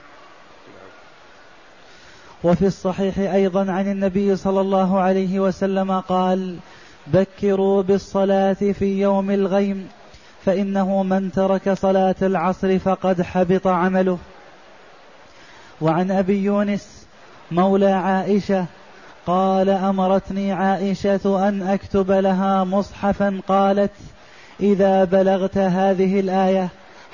وفي 2.44 2.66
الصحيح 2.66 3.18
أيضا 3.18 3.72
عن 3.72 3.90
النبي 3.90 4.36
صلى 4.36 4.60
الله 4.60 5.00
عليه 5.00 5.40
وسلم 5.40 6.00
قال 6.00 6.56
بكروا 7.06 7.82
بالصلاة 7.82 8.52
في 8.52 9.00
يوم 9.00 9.30
الغيم 9.30 9.88
فإنه 10.44 11.02
من 11.02 11.32
ترك 11.32 11.72
صلاة 11.72 12.14
العصر 12.22 12.78
فقد 12.78 13.22
حبط 13.22 13.66
عمله. 13.66 14.18
وعن 15.80 16.10
أبي 16.10 16.42
يونس 16.42 17.06
مولى 17.50 17.90
عائشة 17.90 18.66
قال 19.26 19.70
أمرتني 19.70 20.52
عائشة 20.52 21.48
أن 21.48 21.62
أكتب 21.62 22.10
لها 22.10 22.64
مصحفا 22.64 23.40
قالت 23.48 23.92
إذا 24.60 25.04
بلغت 25.04 25.58
هذه 25.58 26.20
الآية 26.20 26.68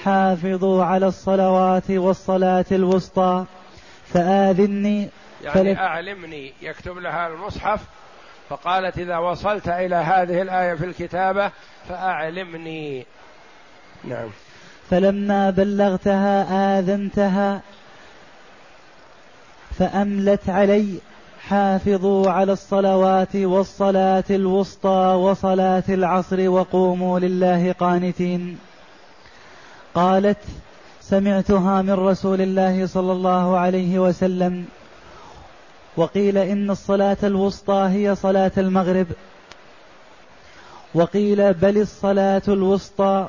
حافظوا 0.04 0.84
على 0.84 1.06
الصلوات 1.06 1.90
والصلاة 1.90 2.64
الوسطى 2.72 3.44
فآذني 4.06 5.08
يعني 5.44 5.78
أعلمني 5.78 6.52
يكتب 6.62 6.98
لها 6.98 7.26
المصحف 7.26 7.80
فقالت 8.48 8.98
إذا 8.98 9.18
وصلت 9.18 9.68
إلى 9.68 9.96
هذه 9.96 10.42
الآية 10.42 10.74
في 10.74 10.84
الكتابة 10.84 11.50
فأعلمني. 11.88 13.06
نعم. 14.04 14.28
فلما 14.90 15.50
بلغتها 15.50 16.78
آذنتها 16.78 17.60
فأملت 19.78 20.48
علي 20.48 20.98
حافظوا 21.48 22.30
على 22.30 22.52
الصلوات 22.52 23.36
والصلاة 23.36 24.24
الوسطى 24.30 25.14
وصلاة 25.18 25.82
العصر 25.88 26.48
وقوموا 26.48 27.18
لله 27.18 27.72
قانتين. 27.72 28.58
قالت 29.94 30.38
سمعتها 31.00 31.82
من 31.82 31.92
رسول 31.92 32.40
الله 32.40 32.86
صلى 32.86 33.12
الله 33.12 33.58
عليه 33.58 33.98
وسلم. 33.98 34.66
وقيل 36.00 36.38
إن 36.38 36.70
الصلاة 36.70 37.16
الوسطى 37.22 37.88
هي 37.92 38.14
صلاة 38.14 38.52
المغرب. 38.58 39.06
وقيل 40.94 41.52
بل 41.54 41.78
الصلاة 41.78 42.42
الوسطى 42.48 43.28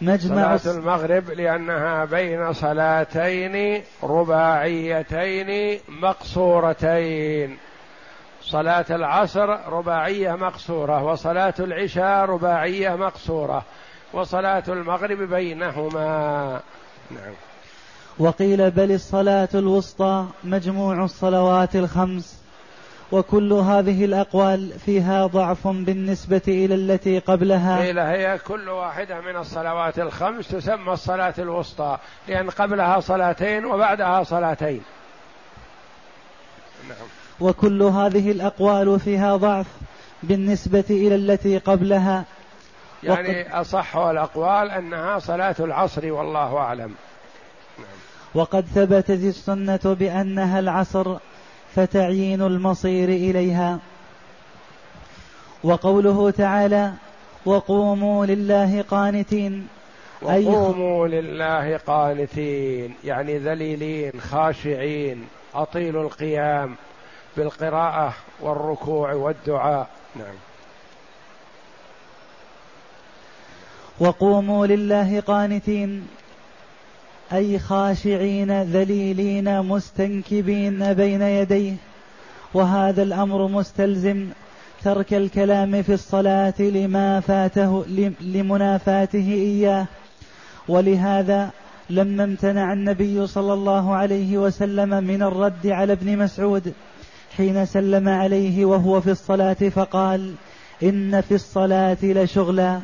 مجمع 0.00 0.56
صلاة 0.56 0.74
المغرب 0.74 1.30
لأنها 1.30 2.04
بين 2.04 2.52
صلاتين 2.52 3.82
رباعيتين 4.02 5.80
مقصورتين. 5.88 7.58
صلاة 8.42 8.86
العصر 8.90 9.48
رباعية 9.72 10.32
مقصورة 10.32 11.04
وصلاة 11.04 11.54
العشاء 11.60 12.24
رباعية 12.24 12.96
مقصورة 12.96 13.64
وصلاة 14.12 14.64
المغرب 14.68 15.18
بينهما. 15.18 16.60
نعم. 17.10 17.47
وقيل 18.18 18.70
بل 18.70 18.92
الصلاة 18.92 19.48
الوسطى 19.54 20.26
مجموع 20.44 21.04
الصلوات 21.04 21.76
الخمس 21.76 22.38
وكل 23.12 23.52
هذه 23.52 24.04
الأقوال 24.04 24.70
فيها 24.86 25.26
ضعف 25.26 25.68
بالنسبة 25.68 26.42
إلى 26.48 26.74
التي 26.74 27.18
قبلها. 27.18 27.78
قيل 27.80 27.98
هي 27.98 28.38
كل 28.38 28.68
واحدة 28.68 29.20
من 29.20 29.36
الصلوات 29.36 29.98
الخمس 29.98 30.48
تسمى 30.48 30.92
الصلاة 30.92 31.34
الوسطى 31.38 31.98
لأن 32.28 32.50
قبلها 32.50 33.00
صلاتين 33.00 33.64
وبعدها 33.64 34.22
صلاتين. 34.22 34.82
نعم. 36.88 37.08
وكل 37.40 37.82
هذه 37.82 38.30
الأقوال 38.30 39.00
فيها 39.00 39.36
ضعف 39.36 39.66
بالنسبة 40.22 40.84
إلى 40.90 41.14
التي 41.14 41.58
قبلها. 41.58 42.24
يعني 43.02 43.60
أصح 43.60 43.96
الأقوال 43.96 44.70
أنها 44.70 45.18
صلاة 45.18 45.56
العصر 45.60 46.12
والله 46.12 46.56
أعلم. 46.56 46.94
وقد 48.34 48.64
ثبتت 48.74 49.10
السنة 49.10 49.80
بأنها 49.84 50.58
العصر 50.58 51.16
فتعيين 51.74 52.42
المصير 52.42 53.08
إليها. 53.08 53.78
وقوله 55.64 56.30
تعالى 56.30 56.92
وقوموا 57.46 58.26
لله 58.26 58.84
قانتين 58.90 59.68
وقوموا 60.22 61.08
لله 61.08 61.76
قانتين 61.76 62.94
يعني 63.04 63.38
ذليلين 63.38 64.12
خاشعين 64.20 65.28
أطيلوا 65.54 66.02
القيام 66.02 66.76
بالقراءة 67.36 68.14
والركوع 68.40 69.12
والدعاء. 69.12 69.88
نعم. 70.16 70.34
وقوموا 74.00 74.66
لله 74.66 75.20
قانتين. 75.20 76.08
أي 77.32 77.58
خاشعين 77.58 78.62
ذليلين 78.62 79.62
مستنكبين 79.62 80.92
بين 80.92 81.22
يديه. 81.22 81.74
وهذا 82.54 83.02
الأمر 83.02 83.48
مستلزم 83.48 84.26
ترك 84.84 85.14
الكلام 85.14 85.82
في 85.82 85.92
الصلاة 85.94 86.54
لما 86.60 87.20
فاته 87.20 87.84
لمنافاته 88.20 89.32
إياه. 89.32 89.86
ولهذا 90.68 91.50
لما 91.90 92.24
امتنع 92.24 92.72
النبي 92.72 93.26
صلى 93.26 93.52
الله 93.52 93.94
عليه 93.94 94.38
وسلم 94.38 95.04
من 95.04 95.22
الرد 95.22 95.66
على 95.66 95.92
ابن 95.92 96.18
مسعود 96.18 96.72
حين 97.36 97.66
سلم 97.66 98.08
عليه 98.08 98.64
وهو 98.64 99.00
في 99.00 99.10
الصلاة 99.10 99.52
فقال 99.52 100.34
إن 100.82 101.20
في 101.20 101.34
الصلاة 101.34 101.98
لشغلا. 102.02 102.80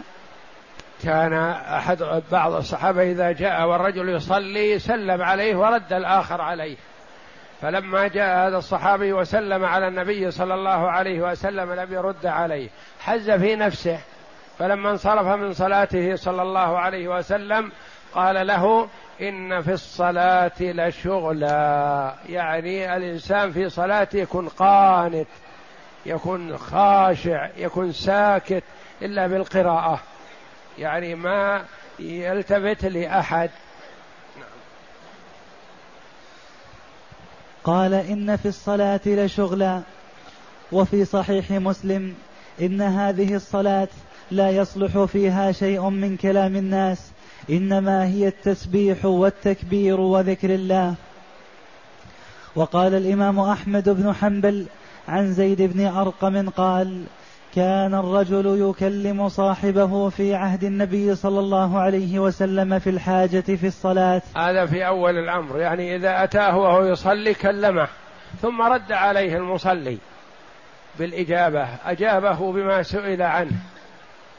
كان 1.04 1.32
أحد 1.52 2.22
بعض 2.32 2.52
الصحابة 2.52 3.02
إذا 3.02 3.32
جاء 3.32 3.66
والرجل 3.66 4.08
يصلي 4.08 4.78
سلم 4.78 5.22
عليه 5.22 5.56
ورد 5.56 5.92
الآخر 5.92 6.40
عليه. 6.40 6.76
فلما 7.62 8.08
جاء 8.08 8.48
هذا 8.48 8.58
الصحابي 8.58 9.12
وسلم 9.12 9.64
على 9.64 9.88
النبي 9.88 10.30
صلى 10.30 10.54
الله 10.54 10.90
عليه 10.90 11.20
وسلم 11.20 11.72
لم 11.72 11.92
يرد 11.92 12.26
عليه. 12.26 12.68
حز 13.00 13.30
في 13.30 13.56
نفسه. 13.56 13.98
فلما 14.58 14.90
انصرف 14.90 15.26
من 15.26 15.52
صلاته 15.52 16.16
صلى 16.16 16.42
الله 16.42 16.78
عليه 16.78 17.08
وسلم 17.08 17.72
قال 18.14 18.46
له 18.46 18.88
إن 19.20 19.62
في 19.62 19.72
الصلاة 19.72 20.60
لشغلا. 20.60 22.14
يعني 22.28 22.96
الإنسان 22.96 23.52
في 23.52 23.68
صلاته 23.68 24.18
يكون 24.18 24.48
قانت 24.48 25.28
يكون 26.06 26.56
خاشع 26.56 27.48
يكون 27.56 27.92
ساكت 27.92 28.62
إلا 29.02 29.26
بالقراءة. 29.26 30.00
يعني 30.78 31.14
ما 31.14 31.64
يلتفت 31.98 32.84
لأحد. 32.84 33.50
قال 37.64 37.94
إن 37.94 38.37
في 38.37 38.48
الصلاة 38.48 39.00
لشغلا 39.06 39.82
وفي 40.72 41.04
صحيح 41.04 41.50
مسلم 41.50 42.14
إن 42.60 42.82
هذه 42.82 43.34
الصلاة 43.34 43.88
لا 44.30 44.50
يصلح 44.50 45.04
فيها 45.04 45.52
شيء 45.52 45.88
من 45.88 46.16
كلام 46.16 46.56
الناس 46.56 47.10
إنما 47.50 48.06
هي 48.06 48.28
التسبيح 48.28 49.04
والتكبير 49.04 50.00
وذكر 50.00 50.54
الله. 50.54 50.94
وقال 52.54 52.94
الإمام 52.94 53.40
أحمد 53.40 53.88
بن 53.88 54.14
حنبل 54.14 54.66
عن 55.08 55.32
زيد 55.32 55.62
بن 55.62 55.87
أرقم 55.87 56.50
قال 56.50 57.04
كان 57.54 57.94
الرجل 57.94 58.70
يكلم 58.70 59.28
صاحبه 59.28 60.08
في 60.08 60.34
عهد 60.34 60.64
النبي 60.64 61.14
صلى 61.14 61.40
الله 61.40 61.78
عليه 61.78 62.18
وسلم 62.18 62.78
في 62.78 62.90
الحاجة 62.90 63.40
في 63.40 63.66
الصلاة. 63.66 64.22
هذا 64.36 64.66
في 64.66 64.86
أول 64.86 65.18
الأمر 65.18 65.58
يعني 65.60 65.96
إذا 65.96 66.24
أتاه 66.24 66.58
وهو 66.58 66.84
يصلي 66.84 67.34
كلمه 67.34 67.88
ثم 68.42 68.62
رد 68.62 68.92
عليه 68.92 69.36
المصلي 69.36 69.98
بالإجابة 70.98 71.68
أجابه 71.84 72.52
بما 72.52 72.82
سئل 72.82 73.22
عنه. 73.22 73.56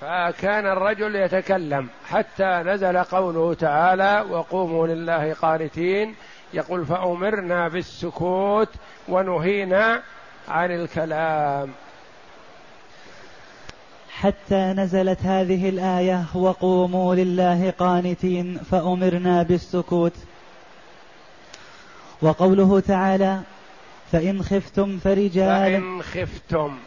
فكان 0.01 0.65
الرجل 0.65 1.15
يتكلم 1.15 1.88
حتى 2.10 2.63
نزل 2.65 2.97
قوله 2.97 3.54
تعالى 3.54 4.25
وقوموا 4.30 4.88
لله 4.88 5.34
قانتين 5.34 6.15
يقول 6.54 6.86
فأمرنا 6.86 7.67
بالسكوت 7.67 8.69
ونهينا 9.08 10.01
عن 10.47 10.71
الكلام 10.71 11.69
حتى 14.21 14.56
نزلت 14.56 15.21
هذه 15.21 15.69
الآية 15.69 16.25
وقوموا 16.36 17.15
لله 17.15 17.73
قانتين 17.80 18.58
فأمرنا 18.71 19.43
بالسكوت. 19.43 20.13
وقوله 22.21 22.80
تعالى 22.80 23.41
فإن 24.12 24.43
خفتم 24.43 24.97
فرجالا 24.97 25.80
فإن 25.80 26.01
خفتم 26.01 26.78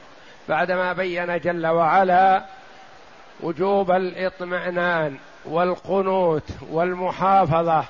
بعدما 0.48 0.92
بين 0.92 1.38
جل 1.38 1.66
وعلا 1.66 2.44
وجوب 3.40 3.90
الإطمئنان 3.90 5.16
والقنوت 5.44 6.50
والمحافظة 6.70 7.84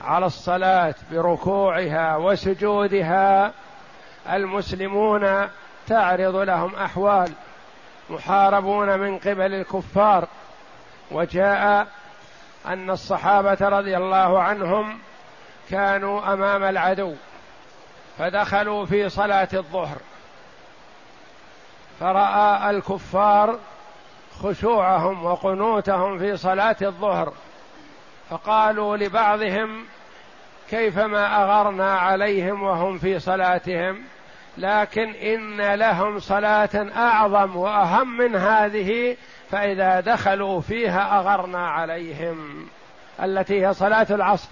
على 0.00 0.26
الصلاة 0.26 0.94
بركوعها 1.12 2.16
وسجودها 2.16 3.52
المسلمون 4.32 5.48
تعرض 5.86 6.36
لهم 6.36 6.74
أحوال. 6.74 7.32
محاربون 8.10 8.98
من 8.98 9.18
قبل 9.18 9.54
الكفار 9.54 10.28
وجاء 11.10 11.86
أن 12.66 12.90
الصحابة 12.90 13.58
رضي 13.60 13.96
الله 13.96 14.42
عنهم 14.42 14.98
كانوا 15.70 16.32
أمام 16.32 16.64
العدو 16.64 17.14
فدخلوا 18.18 18.86
في 18.86 19.08
صلاة 19.08 19.48
الظهر 19.54 19.96
فرأى 22.00 22.70
الكفار 22.70 23.58
خشوعهم 24.42 25.24
وقنوتهم 25.24 26.18
في 26.18 26.36
صلاة 26.36 26.76
الظهر 26.82 27.32
فقالوا 28.30 28.96
لبعضهم 28.96 29.84
كيفما 30.70 31.42
أغرنا 31.42 31.98
عليهم 31.98 32.62
وهم 32.62 32.98
في 32.98 33.18
صلاتهم؟ 33.18 34.02
لكن 34.58 35.14
إن 35.14 35.74
لهم 35.74 36.18
صلاة 36.18 36.86
أعظم 36.96 37.56
وأهم 37.56 38.16
من 38.16 38.36
هذه 38.36 39.16
فإذا 39.50 40.00
دخلوا 40.00 40.60
فيها 40.60 41.18
أغرنا 41.18 41.68
عليهم 41.68 42.66
التي 43.22 43.66
هي 43.66 43.74
صلاة 43.74 44.06
العصر. 44.10 44.48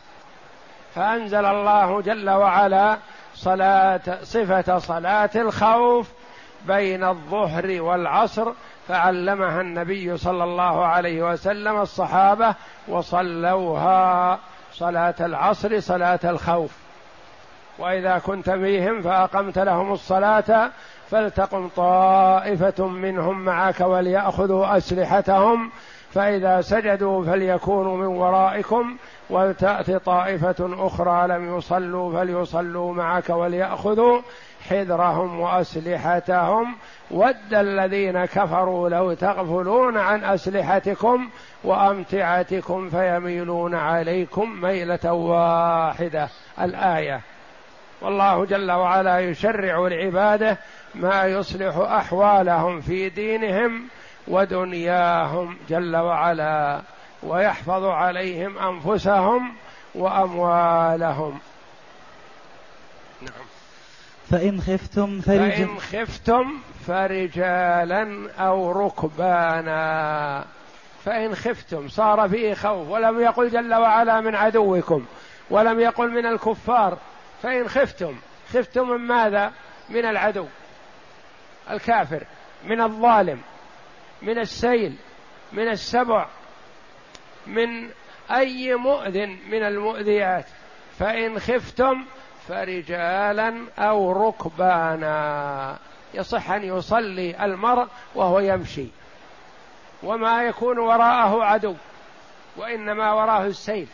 فأنزل 0.95 1.45
الله 1.45 2.01
جل 2.01 2.31
وعلا 2.31 2.99
صلاة 3.35 4.01
صفة 4.23 4.79
صلاة 4.79 5.31
الخوف 5.37 6.09
بين 6.67 7.05
الظهر 7.05 7.83
والعصر 7.83 8.53
فعلمها 8.89 9.61
النبي 9.61 10.17
صلى 10.17 10.45
الله 10.45 10.87
عليه 10.87 11.23
وسلم 11.33 11.81
الصحابة 11.81 12.55
وصلوها 12.89 14.39
صلاة 14.73 15.15
العصر 15.21 15.81
صلاة 15.81 16.21
الخوف. 16.25 16.88
وإذا 17.79 18.19
كنت 18.19 18.51
فيهم 18.51 19.03
فأقمت 19.03 19.59
لهم 19.59 19.93
الصلاة 19.93 20.71
فلتقم 21.11 21.69
طائفة 21.69 22.87
منهم 22.87 23.45
معك 23.45 23.81
وليأخذوا 23.81 24.77
أسلحتهم. 24.77 25.71
فإذا 26.15 26.61
سجدوا 26.61 27.25
فليكونوا 27.25 27.97
من 27.97 28.07
ورائكم 28.07 28.97
ولتات 29.31 29.91
طائفة 29.91 30.87
أخرى 30.87 31.29
لم 31.29 31.57
يصلوا 31.57 32.13
فليصلوا 32.13 32.95
معك 32.95 33.31
وليأخذوا 33.31 34.21
حذرهم 34.69 35.41
وأسلحتهم. 35.41 36.75
ود 37.11 37.55
الذين 37.55 38.25
كفروا 38.25 38.89
لو 38.89 39.13
تغفلون 39.13 39.97
عن 39.97 40.25
أسلحتكم 40.25 41.29
وأمتعتكم 41.65 42.91
فيميلون 42.91 43.75
عليكم 43.75 44.61
ميلة 44.61 45.13
واحدة. 45.13 46.29
الآية. 46.61 47.21
والله 48.01 48.45
جل 48.45 48.71
وعلا 48.71 49.21
يشرع 49.21 49.89
لعباده 49.89 50.59
ما 50.95 51.25
يصلح 51.25 51.77
أحوالهم 51.77 52.81
في 52.81 53.09
دينهم 53.09 53.89
ودنياهم 54.29 55.57
جل 55.69 55.97
وعلا 55.97 56.81
ويحفظ 57.23 57.85
عليهم 57.85 58.59
أنفسهم 58.59 59.53
وأموالهم. 59.95 61.39
نعم. 63.23 63.33
فإن 64.31 64.61
خفتم 64.61 65.21
فرجالا 65.21 65.51
فإن 65.51 65.79
خفتم 65.79 66.59
فرجالا 66.87 68.31
أو 68.39 68.87
ركبانا. 68.87 70.45
فإن 71.05 71.35
خفتم 71.35 71.89
صار 71.89 72.29
فيه 72.29 72.55
خوف 72.55 72.89
ولم 72.89 73.21
يقل 73.21 73.51
جل 73.51 73.75
وعلا 73.75 74.21
من 74.21 74.35
عدوكم 74.35 75.05
ولم 75.51 75.81
يقل 75.81 76.11
من 76.11 76.27
الكفار 76.27 76.99
فإن 77.43 77.69
خفتم 77.69 78.17
خفتم 78.53 78.89
من 78.89 78.99
ماذا؟ 78.99 79.53
من 79.89 80.05
العدو 80.05 80.47
الكافر 81.71 82.25
من 82.65 82.81
الظالم 82.81 83.41
من 84.23 84.39
السيل 84.39 84.97
من 85.53 85.69
السبع 85.69 86.27
من 87.47 87.91
أي 88.31 88.75
مؤذ 88.75 89.27
من 89.27 89.63
المؤذيات. 89.63 90.47
فإن 90.99 91.39
خفتم 91.39 92.05
فرجالا 92.49 93.67
أو 93.79 94.29
ركبانا 94.29 95.79
يصح 96.15 96.51
أن 96.51 96.63
يصلي 96.63 97.45
المرء 97.45 97.89
وهو 98.15 98.41
يمشي. 98.41 98.87
وما 100.03 100.43
يكون 100.43 100.79
وراءه 100.79 101.45
عدو 101.45 101.75
وإنما 102.57 103.13
وراءه 103.13 103.47
السيل. 103.47 103.89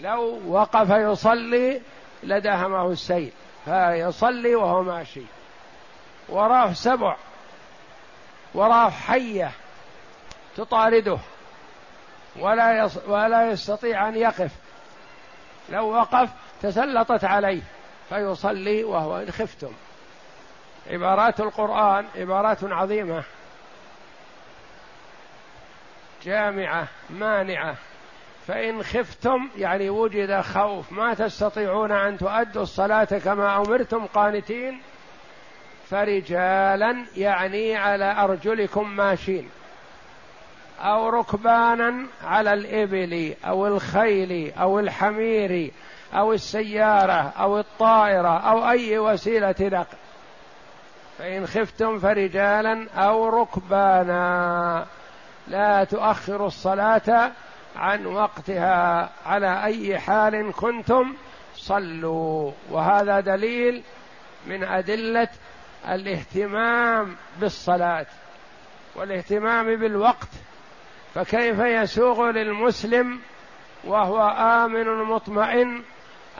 لو 0.00 0.40
وقف 0.46 0.90
يصلي 0.90 1.80
لدهمه 2.22 2.90
السيل 2.90 3.32
فيصلي 3.64 4.54
وهو 4.54 4.82
ماشي. 4.82 5.22
وراه 6.28 6.72
سبع 6.72 7.16
وراه 8.54 8.90
حية 8.90 9.50
تطارده 10.56 11.18
ولا 12.36 12.84
يص 12.84 12.96
ولا 13.06 13.50
يستطيع 13.50 14.08
أن 14.08 14.16
يقف. 14.16 14.52
لو 15.68 15.90
وقف 15.90 16.30
تسلطت 16.62 17.24
عليه 17.24 17.62
فيصلي 18.08 18.84
وهو 18.84 19.18
إن 19.18 19.30
خفتم. 19.30 19.72
عبارات 20.90 21.40
القرآن 21.40 22.06
عبارات 22.16 22.64
عظيمة. 22.64 23.24
جامعة 26.22 26.88
مانعة. 27.10 27.76
فإن 28.48 28.82
خفتم 28.82 29.48
يعني 29.56 29.90
وجد 29.90 30.40
خوف 30.40 30.92
ما 30.92 31.14
تستطيعون 31.14 31.92
أن 31.92 32.18
تؤدوا 32.18 32.62
الصلاة 32.62 33.04
كما 33.04 33.56
أمرتم 33.56 34.06
قانتين 34.06 34.80
فرجالا 35.90 37.04
يعني 37.16 37.76
على 37.76 38.12
أرجلكم 38.24 38.90
ماشين 38.90 39.48
أو 40.80 41.08
ركبانا 41.08 42.06
على 42.24 42.52
الإبل 42.52 43.34
أو 43.44 43.66
الخيل 43.66 44.52
أو 44.58 44.78
الحمير 44.78 45.72
أو 46.14 46.32
السيارة 46.32 47.32
أو 47.38 47.58
الطائرة 47.58 48.38
أو 48.38 48.70
أي 48.70 48.98
وسيلة 48.98 49.54
نقل. 49.60 49.96
فإن 51.18 51.46
خفتم 51.46 51.98
فرجالا 51.98 52.86
أو 52.96 53.28
ركبانا 53.28 54.86
لا 55.48 55.84
تؤخروا 55.84 56.46
الصلاة 56.46 57.32
عن 57.78 58.06
وقتها 58.06 59.10
على 59.26 59.64
أي 59.64 59.98
حال 59.98 60.52
كنتم 60.52 61.14
صلوا. 61.56 62.52
وهذا 62.70 63.20
دليل 63.20 63.82
من 64.46 64.64
أدلة 64.64 65.28
الاهتمام 65.88 67.16
بالصلاة 67.40 68.06
والاهتمام 68.94 69.76
بالوقت. 69.76 70.28
فكيف 71.14 71.58
يسوغ 71.58 72.30
للمسلم 72.30 73.20
وهو 73.84 74.28
آمن 74.28 75.04
مطمئن 75.04 75.82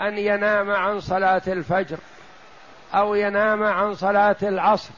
أن 0.01 0.18
ينام 0.18 0.70
عن 0.70 1.01
صلاة 1.01 1.43
الفجر 1.47 1.99
أو 2.95 3.14
ينام 3.14 3.62
عن 3.62 3.95
صلاة 3.95 4.36
العصر؟ 4.43 4.91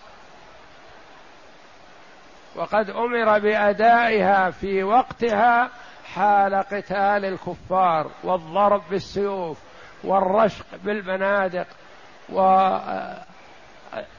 وقد 2.56 2.90
أمر 2.90 3.38
بأدائها 3.38 4.50
في 4.50 4.82
وقتها 4.82 5.70
حال 6.14 6.54
قتال 6.54 7.24
الكفار 7.24 8.10
والضرب 8.24 8.82
بالسيوف 8.90 9.58
والرشق 10.04 10.66
بالبنادق 10.84 11.66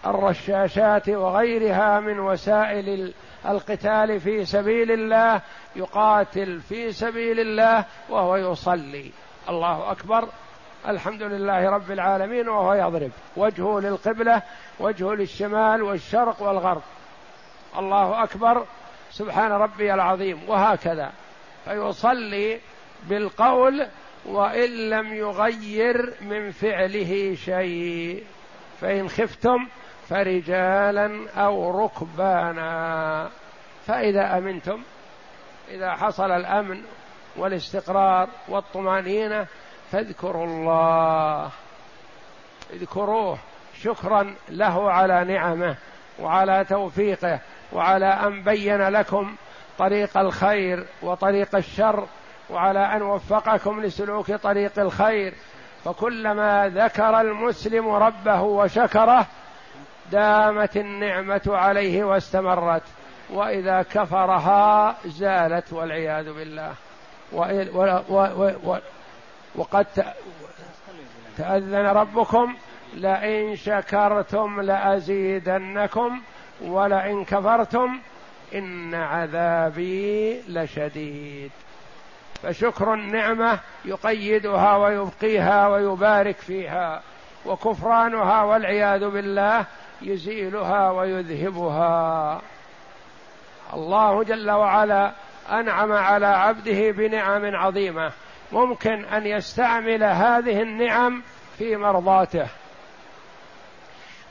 والرشاشات 0.05 1.09
وغيرها 1.09 1.99
من 1.99 2.19
وسائل 2.19 3.13
القتال 3.45 4.19
في 4.19 4.45
سبيل 4.45 4.91
الله 4.91 5.41
يقاتل 5.75 6.59
في 6.59 6.91
سبيل 6.91 7.39
الله 7.39 7.85
وهو 8.09 8.35
يصلي. 8.35 9.11
الله 9.49 9.91
أكبر. 9.91 10.27
الحمد 10.87 11.23
لله 11.23 11.69
رب 11.69 11.91
العالمين 11.91 12.49
وهو 12.49 12.73
يضرب. 12.73 13.11
وجهه 13.37 13.79
للقبلة 13.79 14.41
وجهه 14.79 15.13
للشمال 15.13 15.83
والشرق 15.83 16.41
والغرب. 16.41 16.81
الله 17.77 18.23
أكبر. 18.23 18.65
سبحان 19.11 19.51
ربي 19.51 19.93
العظيم. 19.93 20.49
وهكذا. 20.49 21.11
فيصلي 21.65 22.59
بالقول 23.03 23.87
وإن 24.25 24.89
لم 24.89 25.13
يغير 25.13 26.13
من 26.21 26.51
فعله 26.51 27.35
شيء. 27.35 28.23
فإن 28.81 29.09
خفتم 29.09 29.67
فرجالا 30.09 31.29
أو 31.35 31.85
ركبانا. 31.85 33.29
فإذا 33.87 34.37
أمنتم 34.37 34.81
إذا 35.71 35.91
حصل 35.91 36.31
الأمن 36.31 36.81
والاستقرار 37.37 38.29
والطمأنينة 38.47 39.47
فاذكروا 39.91 40.45
الله. 40.45 41.51
اذكروه 42.73 43.37
شكرا 43.81 44.35
له 44.49 44.91
على 44.91 45.23
نعمه 45.23 45.75
وعلى 46.19 46.65
توفيقه 46.69 47.39
وعلى 47.73 48.05
أن 48.05 48.43
بين 48.43 48.81
لكم 48.81 49.35
طريق 49.77 50.17
الخير 50.17 50.85
وطريق 51.01 51.55
الشر 51.55 52.07
وعلى 52.49 52.79
أن 52.79 53.01
وفقكم 53.01 53.81
لسلوك 53.81 54.31
طريق 54.31 54.79
الخير. 54.79 55.33
فكلما 55.85 56.71
ذكر 56.75 57.21
المسلم 57.21 57.89
ربه 57.89 58.41
وشكره 58.41 59.25
دامت 60.11 60.77
النعمة 60.77 61.41
عليه 61.47 62.03
واستمرت. 62.03 62.83
وإذا 63.29 63.81
كفرها 63.81 64.95
زالت 65.05 65.73
والعياذ 65.73 66.33
بالله. 66.33 66.73
وقد 69.55 69.85
تأذن 71.37 71.85
ربكم 71.85 72.55
لئن 72.93 73.55
شكرتم 73.55 74.61
لأزيدنكم 74.61 76.21
ولئن 76.61 77.25
كفرتم 77.25 77.99
إن 78.55 78.95
عذابي 78.95 80.41
لشديد. 80.47 81.51
فشكر 82.43 82.93
النعمة 82.93 83.59
يقيدها 83.85 84.77
ويبقيها 84.77 85.67
ويبارك 85.67 86.37
فيها 86.37 87.01
وكفرانها 87.45 88.43
والعياذ 88.43 89.09
بالله 89.09 89.65
يزيلها 90.01 90.91
ويذهبها. 90.91 92.41
الله 93.73 94.23
جل 94.23 94.51
وعلا 94.51 95.11
أنعم 95.51 95.91
على 95.91 96.25
عبده 96.25 96.91
بنعم 96.91 97.55
عظيمة. 97.55 98.11
ممكن 98.51 99.05
أن 99.05 99.25
يستعمل 99.25 100.03
هذه 100.03 100.61
النعم 100.61 101.23
في 101.57 101.77
مرضاته. 101.77 102.47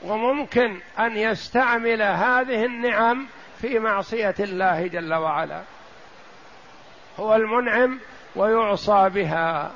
وممكن 0.03 0.79
أن 0.99 1.17
يستعمل 1.17 2.01
هذه 2.01 2.65
النعم 2.65 3.27
في 3.61 3.79
معصية 3.79 4.35
الله 4.39 4.87
جل 4.87 5.13
وعلا. 5.13 5.61
هو 7.19 7.35
المنعم 7.35 7.99
ويعصى 8.35 9.09
بها. 9.09 9.71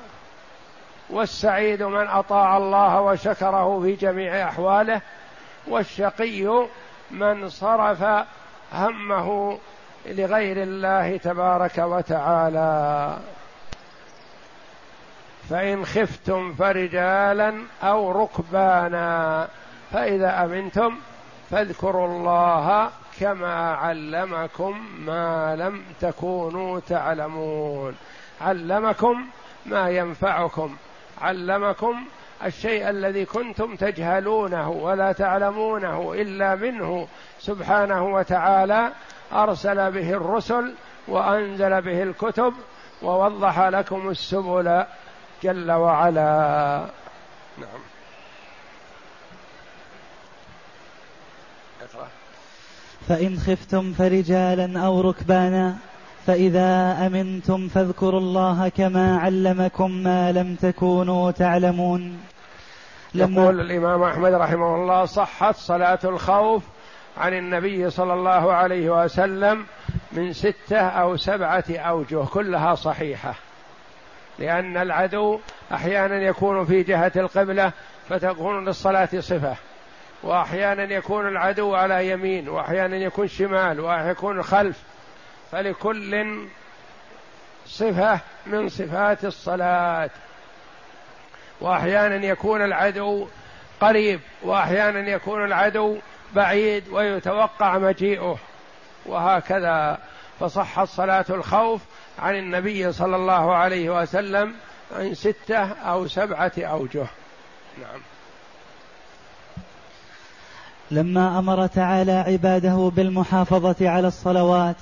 والسعيد 1.09 1.83
من 1.83 2.07
أطاع 2.07 2.57
الله 2.57 3.01
وشكره 3.01 3.81
في 3.81 3.95
جميع 3.95 4.49
أحواله. 4.49 5.01
والشقي 5.67 6.67
من 7.11 7.49
صرف 7.49 8.03
همه 8.73 9.59
لغير 10.05 10.63
الله 10.63 11.17
تبارك 11.17 11.77
وتعالى. 11.77 13.17
فإن 15.49 15.85
خفتم 15.85 16.53
فرجالا 16.53 17.53
أو 17.83 18.23
ركبانا 18.23 19.47
فإذا 19.91 20.43
أمنتم 20.43 20.95
فاذكروا 21.51 22.07
الله 22.07 22.89
كما 23.19 23.73
علمكم 23.73 24.85
ما 25.05 25.55
لم 25.55 25.83
تكونوا 26.01 26.79
تعلمون. 26.79 27.95
علمكم 28.41 29.27
ما 29.65 29.89
ينفعكم. 29.89 30.75
علمكم 31.21 32.05
الشيء 32.45 32.89
الذي 32.89 33.25
كنتم 33.25 33.75
تجهلونه 33.75 34.69
ولا 34.69 35.11
تعلمونه 35.11 36.13
إلا 36.13 36.55
منه 36.55 37.07
سبحانه 37.39 38.05
وتعالى. 38.13 38.91
أرسل 39.33 39.91
به 39.91 40.09
الرسل 40.09 40.73
وأنزل 41.07 41.81
به 41.81 42.03
الكتب 42.03 42.53
ووضح 43.01 43.59
لكم 43.59 44.09
السبل 44.09 44.85
جل 45.43 45.71
وعلا. 45.71 46.85
نعم. 47.57 47.79
اقرأ. 51.81 52.07
فإن 53.07 53.37
خفتم 53.37 53.93
فرجالا 53.93 54.79
أو 54.79 55.01
ركبانا 55.01 55.75
فإذا 56.27 56.97
أمنتم 57.07 57.67
فاذكروا 57.67 58.19
الله 58.19 58.69
كما 58.69 59.17
علمكم 59.17 59.91
ما 59.91 60.31
لم 60.31 60.55
تكونوا 60.55 61.31
تعلمون. 61.31 62.19
يقول 63.15 63.61
الإمام 63.61 64.03
أحمد 64.03 64.33
رحمه 64.33 64.75
الله 64.75 65.05
صحت 65.05 65.55
صلاة 65.55 65.99
الخوف 66.03 66.63
عن 67.17 67.33
النبي 67.33 67.89
صلى 67.89 68.13
الله 68.13 68.53
عليه 68.53 69.03
وسلم 69.03 69.65
من 70.11 70.33
ستة 70.33 70.77
أو 70.77 71.17
سبعة 71.17 71.63
أوجه 71.69 72.25
كلها 72.25 72.75
صحيحة. 72.75 73.35
لأن 74.39 74.77
العدو 74.77 75.39
أحيانا 75.71 76.15
يكون 76.15 76.65
في 76.65 76.83
جهة 76.83 77.11
القبلة 77.15 77.71
فتكون 78.09 78.65
للصلاة 78.65 79.09
صفة. 79.19 79.55
وأحيانا 80.25 80.83
يكون 80.83 81.27
العدو 81.27 81.75
على 81.75 82.09
يمين 82.09 82.49
وأحيانا 82.49 82.97
يكون 82.97 83.27
شمال 83.27 83.79
وأحيانا 83.79 84.11
يكون 84.11 84.43
خلف 84.43 84.77
فلكل 85.51 86.47
صفة 87.65 88.19
من 88.45 88.69
صفات 88.69 89.25
الصلاة. 89.25 90.09
وأحيانا 91.61 92.25
يكون 92.25 92.61
العدو 92.61 93.27
قريب 93.81 94.19
وأحيانا 94.43 95.09
يكون 95.09 95.45
العدو 95.45 95.97
بعيد 96.35 96.89
ويتوقع 96.89 97.77
مجيئه. 97.77 98.37
وهكذا 99.05 99.99
فصحت 100.39 100.87
صلاة 100.87 101.25
الخوف 101.29 101.81
عن 102.19 102.35
النبي 102.35 102.91
صلى 102.91 103.15
الله 103.15 103.55
عليه 103.55 104.01
وسلم 104.01 104.55
عن 104.91 105.13
ستة 105.13 105.71
أو 105.71 106.07
سبعة 106.07 106.51
أوجه. 106.57 107.07
نعم. 107.81 108.14
لما 110.91 111.39
أمر 111.39 111.67
تعالى 111.67 112.11
عباده 112.11 112.91
بالمحافظة 112.95 113.89
على 113.89 114.07
الصلوات 114.07 114.75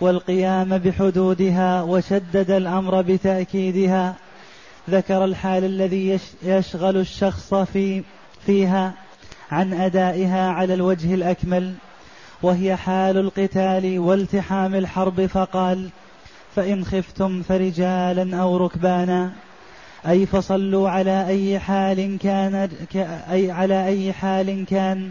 والقيام 0.00 0.78
بحدودها 0.78 1.82
وشدد 1.82 2.50
الأمر 2.50 3.02
بتأكيدها 3.02 4.14
ذكر 4.90 5.24
الحال 5.24 5.64
الذي 5.64 6.18
يشغل 6.42 6.96
الشخص 6.96 7.54
في 7.54 8.02
فيها 8.46 8.92
عن 9.50 9.72
أدائها 9.72 10.50
على 10.50 10.74
الوجه 10.74 11.14
الأكمل 11.14 11.74
وهي 12.42 12.76
حال 12.76 13.16
القتال 13.16 13.98
والتحام 13.98 14.74
الحرب 14.74 15.26
فقال 15.26 15.88
فإن 16.56 16.84
خفتم 16.84 17.42
فرجالا 17.42 18.36
أو 18.36 18.56
ركبانا 18.56 19.32
أي 20.08 20.26
فصلوا 20.26 20.90
على 20.90 21.26
أي 21.26 21.58
حال 21.58 22.18
كان 22.18 22.68
أي 23.30 23.50
على 23.50 23.86
أي 23.86 24.12
حال 24.12 24.66
كان 24.66 25.10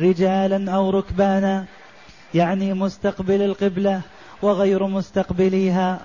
رجالا 0.00 0.72
أو 0.72 0.90
ركبانا 0.90 1.64
يعني 2.34 2.74
مستقبل 2.74 3.42
القبلة 3.42 4.00
وغير 4.42 4.86
مستقبليها. 4.86 6.00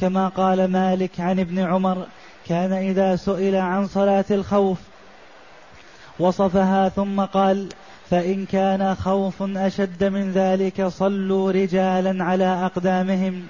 كما 0.00 0.28
قال 0.28 0.64
مالك 0.64 1.20
عن 1.20 1.40
ابن 1.40 1.58
عمر 1.58 2.06
كان 2.48 2.72
إذا 2.72 3.16
سئل 3.16 3.56
عن 3.56 3.86
صلاة 3.86 4.24
الخوف 4.30 4.78
وصفها 6.18 6.88
ثم 6.88 7.20
قال 7.20 7.68
فإن 8.10 8.46
كان 8.46 8.94
خوف 8.94 9.42
أشد 9.42 10.04
من 10.04 10.32
ذلك 10.32 10.86
صلوا 10.86 11.52
رجالا 11.52 12.24
على 12.24 12.44
أقدامهم 12.44 13.46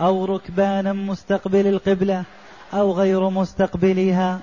أو 0.00 0.24
ركبانا 0.24 0.92
مستقبل 0.92 1.66
القبلة 1.66 2.24
أو 2.74 2.92
غير 2.92 3.28
مستقبليها. 3.30 4.40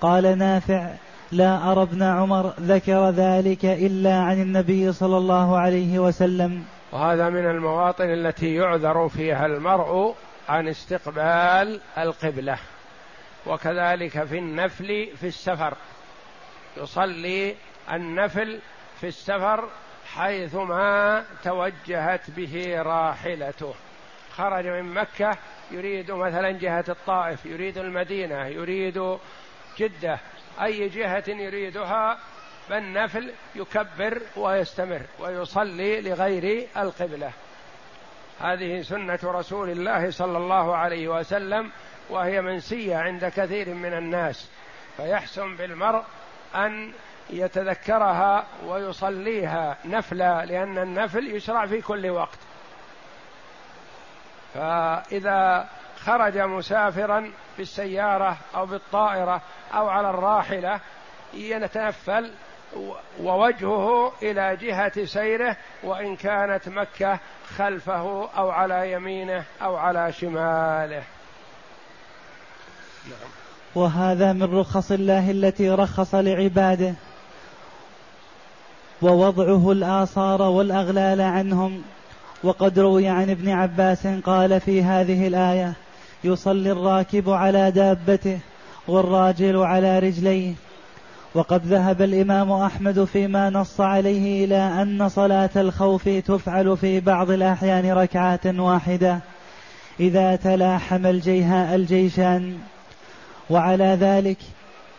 قال 0.00 0.38
نافع 0.38 0.90
لا 1.32 1.72
أرى 1.72 1.82
ابن 1.82 2.02
عمر 2.02 2.52
ذكر 2.60 3.10
ذلك 3.10 3.64
إلا 3.64 4.14
عن 4.14 4.42
النبي 4.42 4.92
صلى 4.92 5.16
الله 5.16 5.58
عليه 5.58 5.98
وسلم. 5.98 6.64
وهذا 6.92 7.28
من 7.28 7.46
المواطن 7.50 8.04
التي 8.04 8.54
يعذر 8.54 9.08
فيها 9.08 9.46
المرء 9.46 10.14
عن 10.48 10.68
استقبال 10.68 11.80
القبلة 11.98 12.58
وكذلك 13.46 14.24
في 14.24 14.38
النفل 14.38 15.08
في 15.20 15.26
السفر. 15.26 15.74
يصلي 16.76 17.54
النفل 17.92 18.58
في 19.00 19.06
السفر 19.06 19.68
حيثما 20.14 21.24
توجهت 21.44 22.30
به 22.30 22.82
راحلته. 22.82 23.74
خرج 24.36 24.66
من 24.66 24.94
مكة 24.94 25.36
يريد 25.70 26.10
مثلا 26.10 26.50
جهة 26.50 26.84
الطائف 26.88 27.46
يريد 27.46 27.78
المدينة 27.78 28.46
يريد 28.46 29.16
جدة 29.78 30.18
أي 30.62 30.88
جهة 30.88 31.24
يريدها 31.28 32.18
فالنفل 32.68 33.32
يكبر 33.54 34.22
ويستمر 34.36 35.02
ويصلي 35.18 36.00
لغير 36.00 36.66
القبلة. 36.76 37.30
هذه 38.40 38.82
سنة 38.82 39.18
رسول 39.24 39.70
الله 39.70 40.10
صلى 40.10 40.38
الله 40.38 40.76
عليه 40.76 41.08
وسلم 41.08 41.70
وهي 42.10 42.42
منسية 42.42 42.96
عند 42.96 43.24
كثير 43.24 43.74
من 43.74 43.92
الناس. 43.92 44.50
فيحسن 44.96 45.56
بالمرء 45.56 46.02
أن 46.54 46.92
يتذكرها 47.30 48.46
ويصليها 48.66 49.76
نفلا 49.84 50.44
لأن 50.44 50.78
النفل 50.78 51.36
يشرع 51.36 51.66
في 51.66 51.80
كل 51.80 52.10
وقت. 52.10 52.38
فإذا 54.54 55.68
خرج 56.04 56.38
مسافرا 56.38 57.30
بالسيارة 57.58 58.36
أو 58.54 58.66
بالطائرة 58.66 59.42
أو 59.74 59.88
على 59.88 60.10
الراحلة 60.10 60.80
يتنفل 61.34 62.30
ووجهه 63.20 64.12
إلى 64.22 64.56
جهة 64.56 65.04
سيره 65.04 65.56
وإن 65.82 66.16
كانت 66.16 66.68
مكة 66.68 67.18
خلفه 67.56 68.28
أو 68.36 68.50
على 68.50 68.92
يمينه 68.92 69.44
أو 69.62 69.76
على 69.76 70.12
شماله. 70.12 71.02
نعم. 73.04 73.30
وهذا 73.74 74.32
من 74.32 74.58
رخص 74.58 74.92
الله 74.92 75.30
التي 75.30 75.70
رخص 75.70 76.14
لعباده. 76.14 76.94
ووضعه 79.02 79.72
الآثار 79.72 80.42
والأغلال 80.42 81.20
عنهم. 81.20 81.82
وقد 82.44 82.78
روي 82.78 83.08
عن 83.08 83.30
ابن 83.30 83.48
عباس 83.48 84.06
قال 84.06 84.60
في 84.60 84.82
هذه 84.82 85.28
الآية 85.28 85.74
يصلي 86.24 86.72
الراكب 86.72 87.30
على 87.30 87.70
دابته 87.70 88.38
والراجل 88.88 89.56
على 89.56 89.98
رجليه. 89.98 90.52
وقد 91.34 91.66
ذهب 91.66 92.02
الإمام 92.02 92.52
أحمد 92.52 93.04
فيما 93.04 93.50
نص 93.50 93.80
عليه 93.80 94.44
إلى 94.44 94.82
أن 94.82 95.08
صلاة 95.08 95.50
الخوف 95.56 96.08
تفعل 96.08 96.76
في 96.76 97.00
بعض 97.00 97.30
الأحيان 97.30 97.92
ركعات 97.92 98.46
واحدة. 98.46 99.20
إذا 100.00 100.36
تلاحم 100.36 101.06
الجيهاء 101.06 101.74
الجيشان. 101.74 102.58
وعلى 103.50 103.96
ذلك 104.00 104.38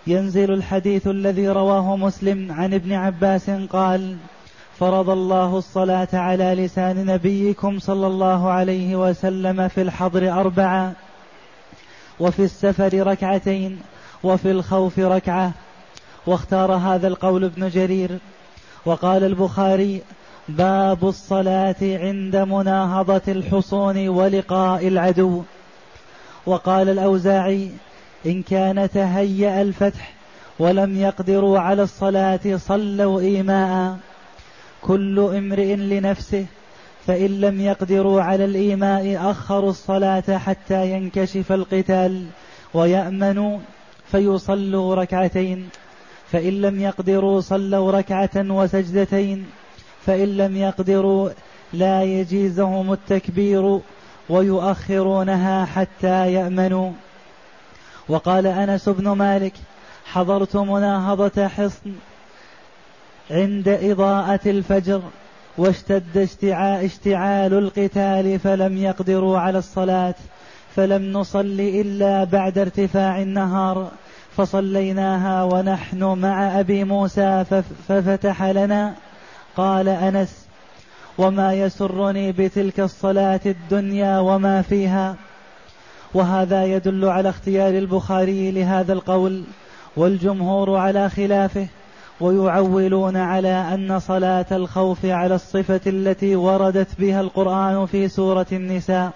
ينزل 0.07 0.53
الحديث 0.53 1.07
الذي 1.07 1.49
رواه 1.49 1.95
مسلم 1.95 2.51
عن 2.51 2.73
ابن 2.73 2.93
عباس 2.93 3.49
قال 3.49 4.17
فرض 4.79 5.09
الله 5.09 5.57
الصلاة 5.57 6.07
على 6.13 6.53
لسان 6.53 7.05
نبيكم 7.05 7.79
صلى 7.79 8.07
الله 8.07 8.49
عليه 8.49 8.95
وسلم 8.95 9.67
في 9.67 9.81
الحضر 9.81 10.31
أربعة. 10.31 10.93
وفي 12.19 12.43
السفر 12.43 13.07
ركعتين 13.07 13.79
وفي 14.23 14.51
الخوف 14.51 14.99
ركعة. 14.99 15.51
واختار 16.27 16.71
هذا 16.71 17.07
القول 17.07 17.43
ابن 17.43 17.69
جرير. 17.69 18.17
وقال 18.85 19.23
البخاري 19.23 20.01
باب 20.49 21.07
الصلاة 21.07 21.75
عند 21.81 22.35
مناهضة 22.35 23.21
الحصون 23.27 24.07
ولقاء 24.07 24.87
العدو. 24.87 25.43
وقال 26.45 26.89
الأوزاعي 26.89 27.71
إن 28.25 28.41
كان 28.43 28.89
تهيأ 28.89 29.61
الفتح 29.61 30.13
ولم 30.59 30.97
يقدروا 30.97 31.59
على 31.59 31.83
الصلاة 31.83 32.57
صلوا 32.57 33.21
إيماء. 33.21 33.97
كل 34.81 35.19
امرئ 35.19 35.75
لنفسه 35.75 36.45
فإن 37.09 37.41
لم 37.41 37.61
يقدروا 37.61 38.21
على 38.21 38.45
الإيماء 38.45 39.31
أخروا 39.31 39.69
الصلاة 39.69 40.37
حتى 40.37 40.91
ينكشف 40.91 41.51
القتال 41.51 42.25
ويأمنوا 42.73 43.59
فيصلوا 44.11 44.95
ركعتين. 44.95 45.69
فإن 46.31 46.61
لم 46.61 46.81
يقدروا 46.81 47.41
صلوا 47.41 47.91
ركعة 47.91 48.29
وسجدتين. 48.35 49.45
فإن 50.05 50.37
لم 50.37 50.57
يقدروا 50.57 51.29
لا 51.73 52.03
يجيزهم 52.03 52.93
التكبير 52.93 53.79
ويؤخرونها 54.29 55.65
حتى 55.65 56.33
يأمنوا. 56.33 56.91
وقال 58.09 58.47
أنس 58.47 58.89
بن 58.89 59.11
مالك 59.11 59.53
حضرت 60.05 60.55
مناهضة 60.55 61.47
حصن 61.47 61.91
عند 63.31 63.67
إضاءة 63.67 64.39
الفجر. 64.45 65.01
واشتد 65.59 66.27
اشتعال 66.83 67.53
القتال 67.53 68.39
فلم 68.39 68.77
يقدروا 68.77 69.39
على 69.39 69.57
الصلاة 69.57 70.15
فلم 70.75 71.11
نصل 71.13 71.59
إلا 71.59 72.23
بعد 72.23 72.57
ارتفاع 72.57 73.21
النهار 73.21 73.91
فصليناها 74.37 75.43
ونحن 75.43 76.03
مع 76.03 76.59
أبي 76.59 76.83
موسى 76.83 77.45
ففتح 77.87 78.43
لنا. 78.43 78.93
قال 79.57 79.89
أنس 79.89 80.47
وما 81.17 81.53
يسرني 81.53 82.31
بتلك 82.31 82.79
الصلاة 82.79 83.41
الدنيا 83.45 84.19
وما 84.19 84.61
فيها؟ 84.61 85.15
وهذا 86.13 86.65
يدل 86.65 87.05
على 87.05 87.29
اختيار 87.29 87.77
البخاري 87.77 88.51
لهذا 88.51 88.93
القول 88.93 89.43
والجمهور 89.97 90.75
على 90.75 91.09
خلافه. 91.09 91.67
ويعولون 92.21 93.17
على 93.17 93.73
أن 93.73 93.99
صلاة 93.99 94.45
الخوف 94.51 95.05
على 95.05 95.35
الصفة 95.35 95.81
التي 95.87 96.35
وردت 96.35 96.99
بها 96.99 97.21
القرآن 97.21 97.85
في 97.85 98.07
سورة 98.07 98.47
النساء. 98.51 99.11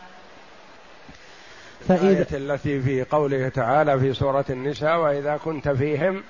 فإذا 1.88 2.26
التي 2.38 2.82
في 2.82 3.04
قوله 3.04 3.49
تعالى 3.49 3.99
في 3.99 4.14
سورة 4.14 4.45
النساء 4.49 4.99
وإذا 4.99 5.38
كنت 5.38 5.70
فيهم 5.70 6.24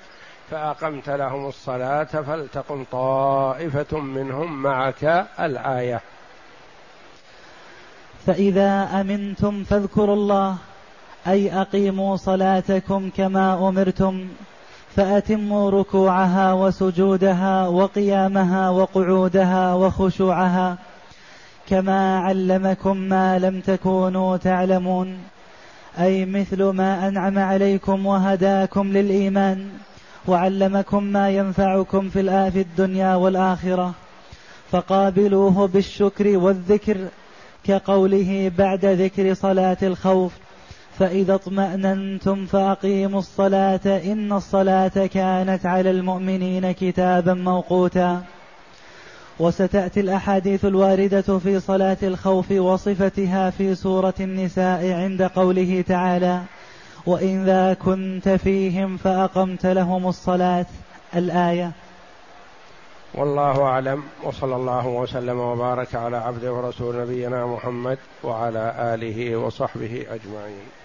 فأقمت 0.50 1.10
لهم 1.10 1.46
الصلاة 1.46 2.04
فلتقم 2.04 2.84
طائفة 2.92 3.98
منهم 3.98 4.62
معك 4.62 5.26
الآية. 5.40 6.00
فإذا 8.26 9.00
أمنتم 9.00 9.64
فاذكروا 9.64 10.14
الله 10.14 10.56
أي 11.26 11.60
أقيموا 11.60 12.16
صلاتكم 12.16 13.10
كما 13.16 13.68
أمرتم. 13.68 14.28
فأتموا 14.96 15.70
ركوعها 15.70 16.52
وسجودها 16.52 17.68
وقيامها 17.68 18.70
وقعودها 18.70 19.74
وخشوعها. 19.74 20.78
كما 21.68 22.18
علمكم 22.18 22.96
ما 22.96 23.38
لم 23.38 23.60
تكونوا 23.60 24.36
تعلمون. 24.36 25.18
أي 25.98 26.24
مثل 26.24 26.64
ما 26.64 27.08
أنعم 27.08 27.38
عليكم 27.38 28.06
وهداكم 28.06 28.92
للإيمان. 28.92 29.68
وعلمكم 30.28 31.04
ما 31.04 31.30
ينفعكم 31.30 32.08
في 32.08 32.50
في 32.50 32.60
الدنيا 32.60 33.14
والآخرة. 33.14 33.92
فقابلوه 34.70 35.68
بالشكر 35.68 36.38
والذكر 36.38 36.96
كقوله 37.64 38.52
بعد 38.58 38.84
ذكر 38.84 39.34
صلاة 39.34 39.76
الخوف. 39.82 40.32
فإذا 40.98 41.34
اطمأننتم 41.34 42.46
فأقيموا 42.46 43.18
الصلاة 43.18 43.80
إن 43.86 44.32
الصلاة 44.32 45.06
كانت 45.06 45.66
على 45.66 45.90
المؤمنين 45.90 46.72
كتابا 46.72 47.34
موقوتا. 47.34 48.22
وستأتي 49.38 50.00
الأحاديث 50.00 50.64
الواردة 50.64 51.38
في 51.38 51.60
صلاة 51.60 51.96
الخوف 52.02 52.50
وصفتها 52.50 53.50
في 53.50 53.74
سورة 53.74 54.14
النساء 54.20 54.92
عند 54.92 55.22
قوله 55.22 55.84
تعالى 55.88 56.42
وإذا 57.06 57.74
كنت 57.74 58.28
فيهم 58.28 58.96
فأقمت 58.96 59.66
لهم 59.66 60.06
الصلاة 60.06 60.66
الآية. 61.14 61.72
والله 63.14 63.62
أعلم 63.62 64.02
وصلى 64.24 64.56
الله 64.56 64.86
وسلم 64.86 65.38
وبارك 65.38 65.94
على 65.94 66.16
عبده 66.16 66.52
ورسول 66.52 67.00
نبينا 67.00 67.46
محمد 67.46 67.98
وعلى 68.24 68.94
آله 68.94 69.36
وصحبه 69.36 70.06
أجمعين. 70.10 70.83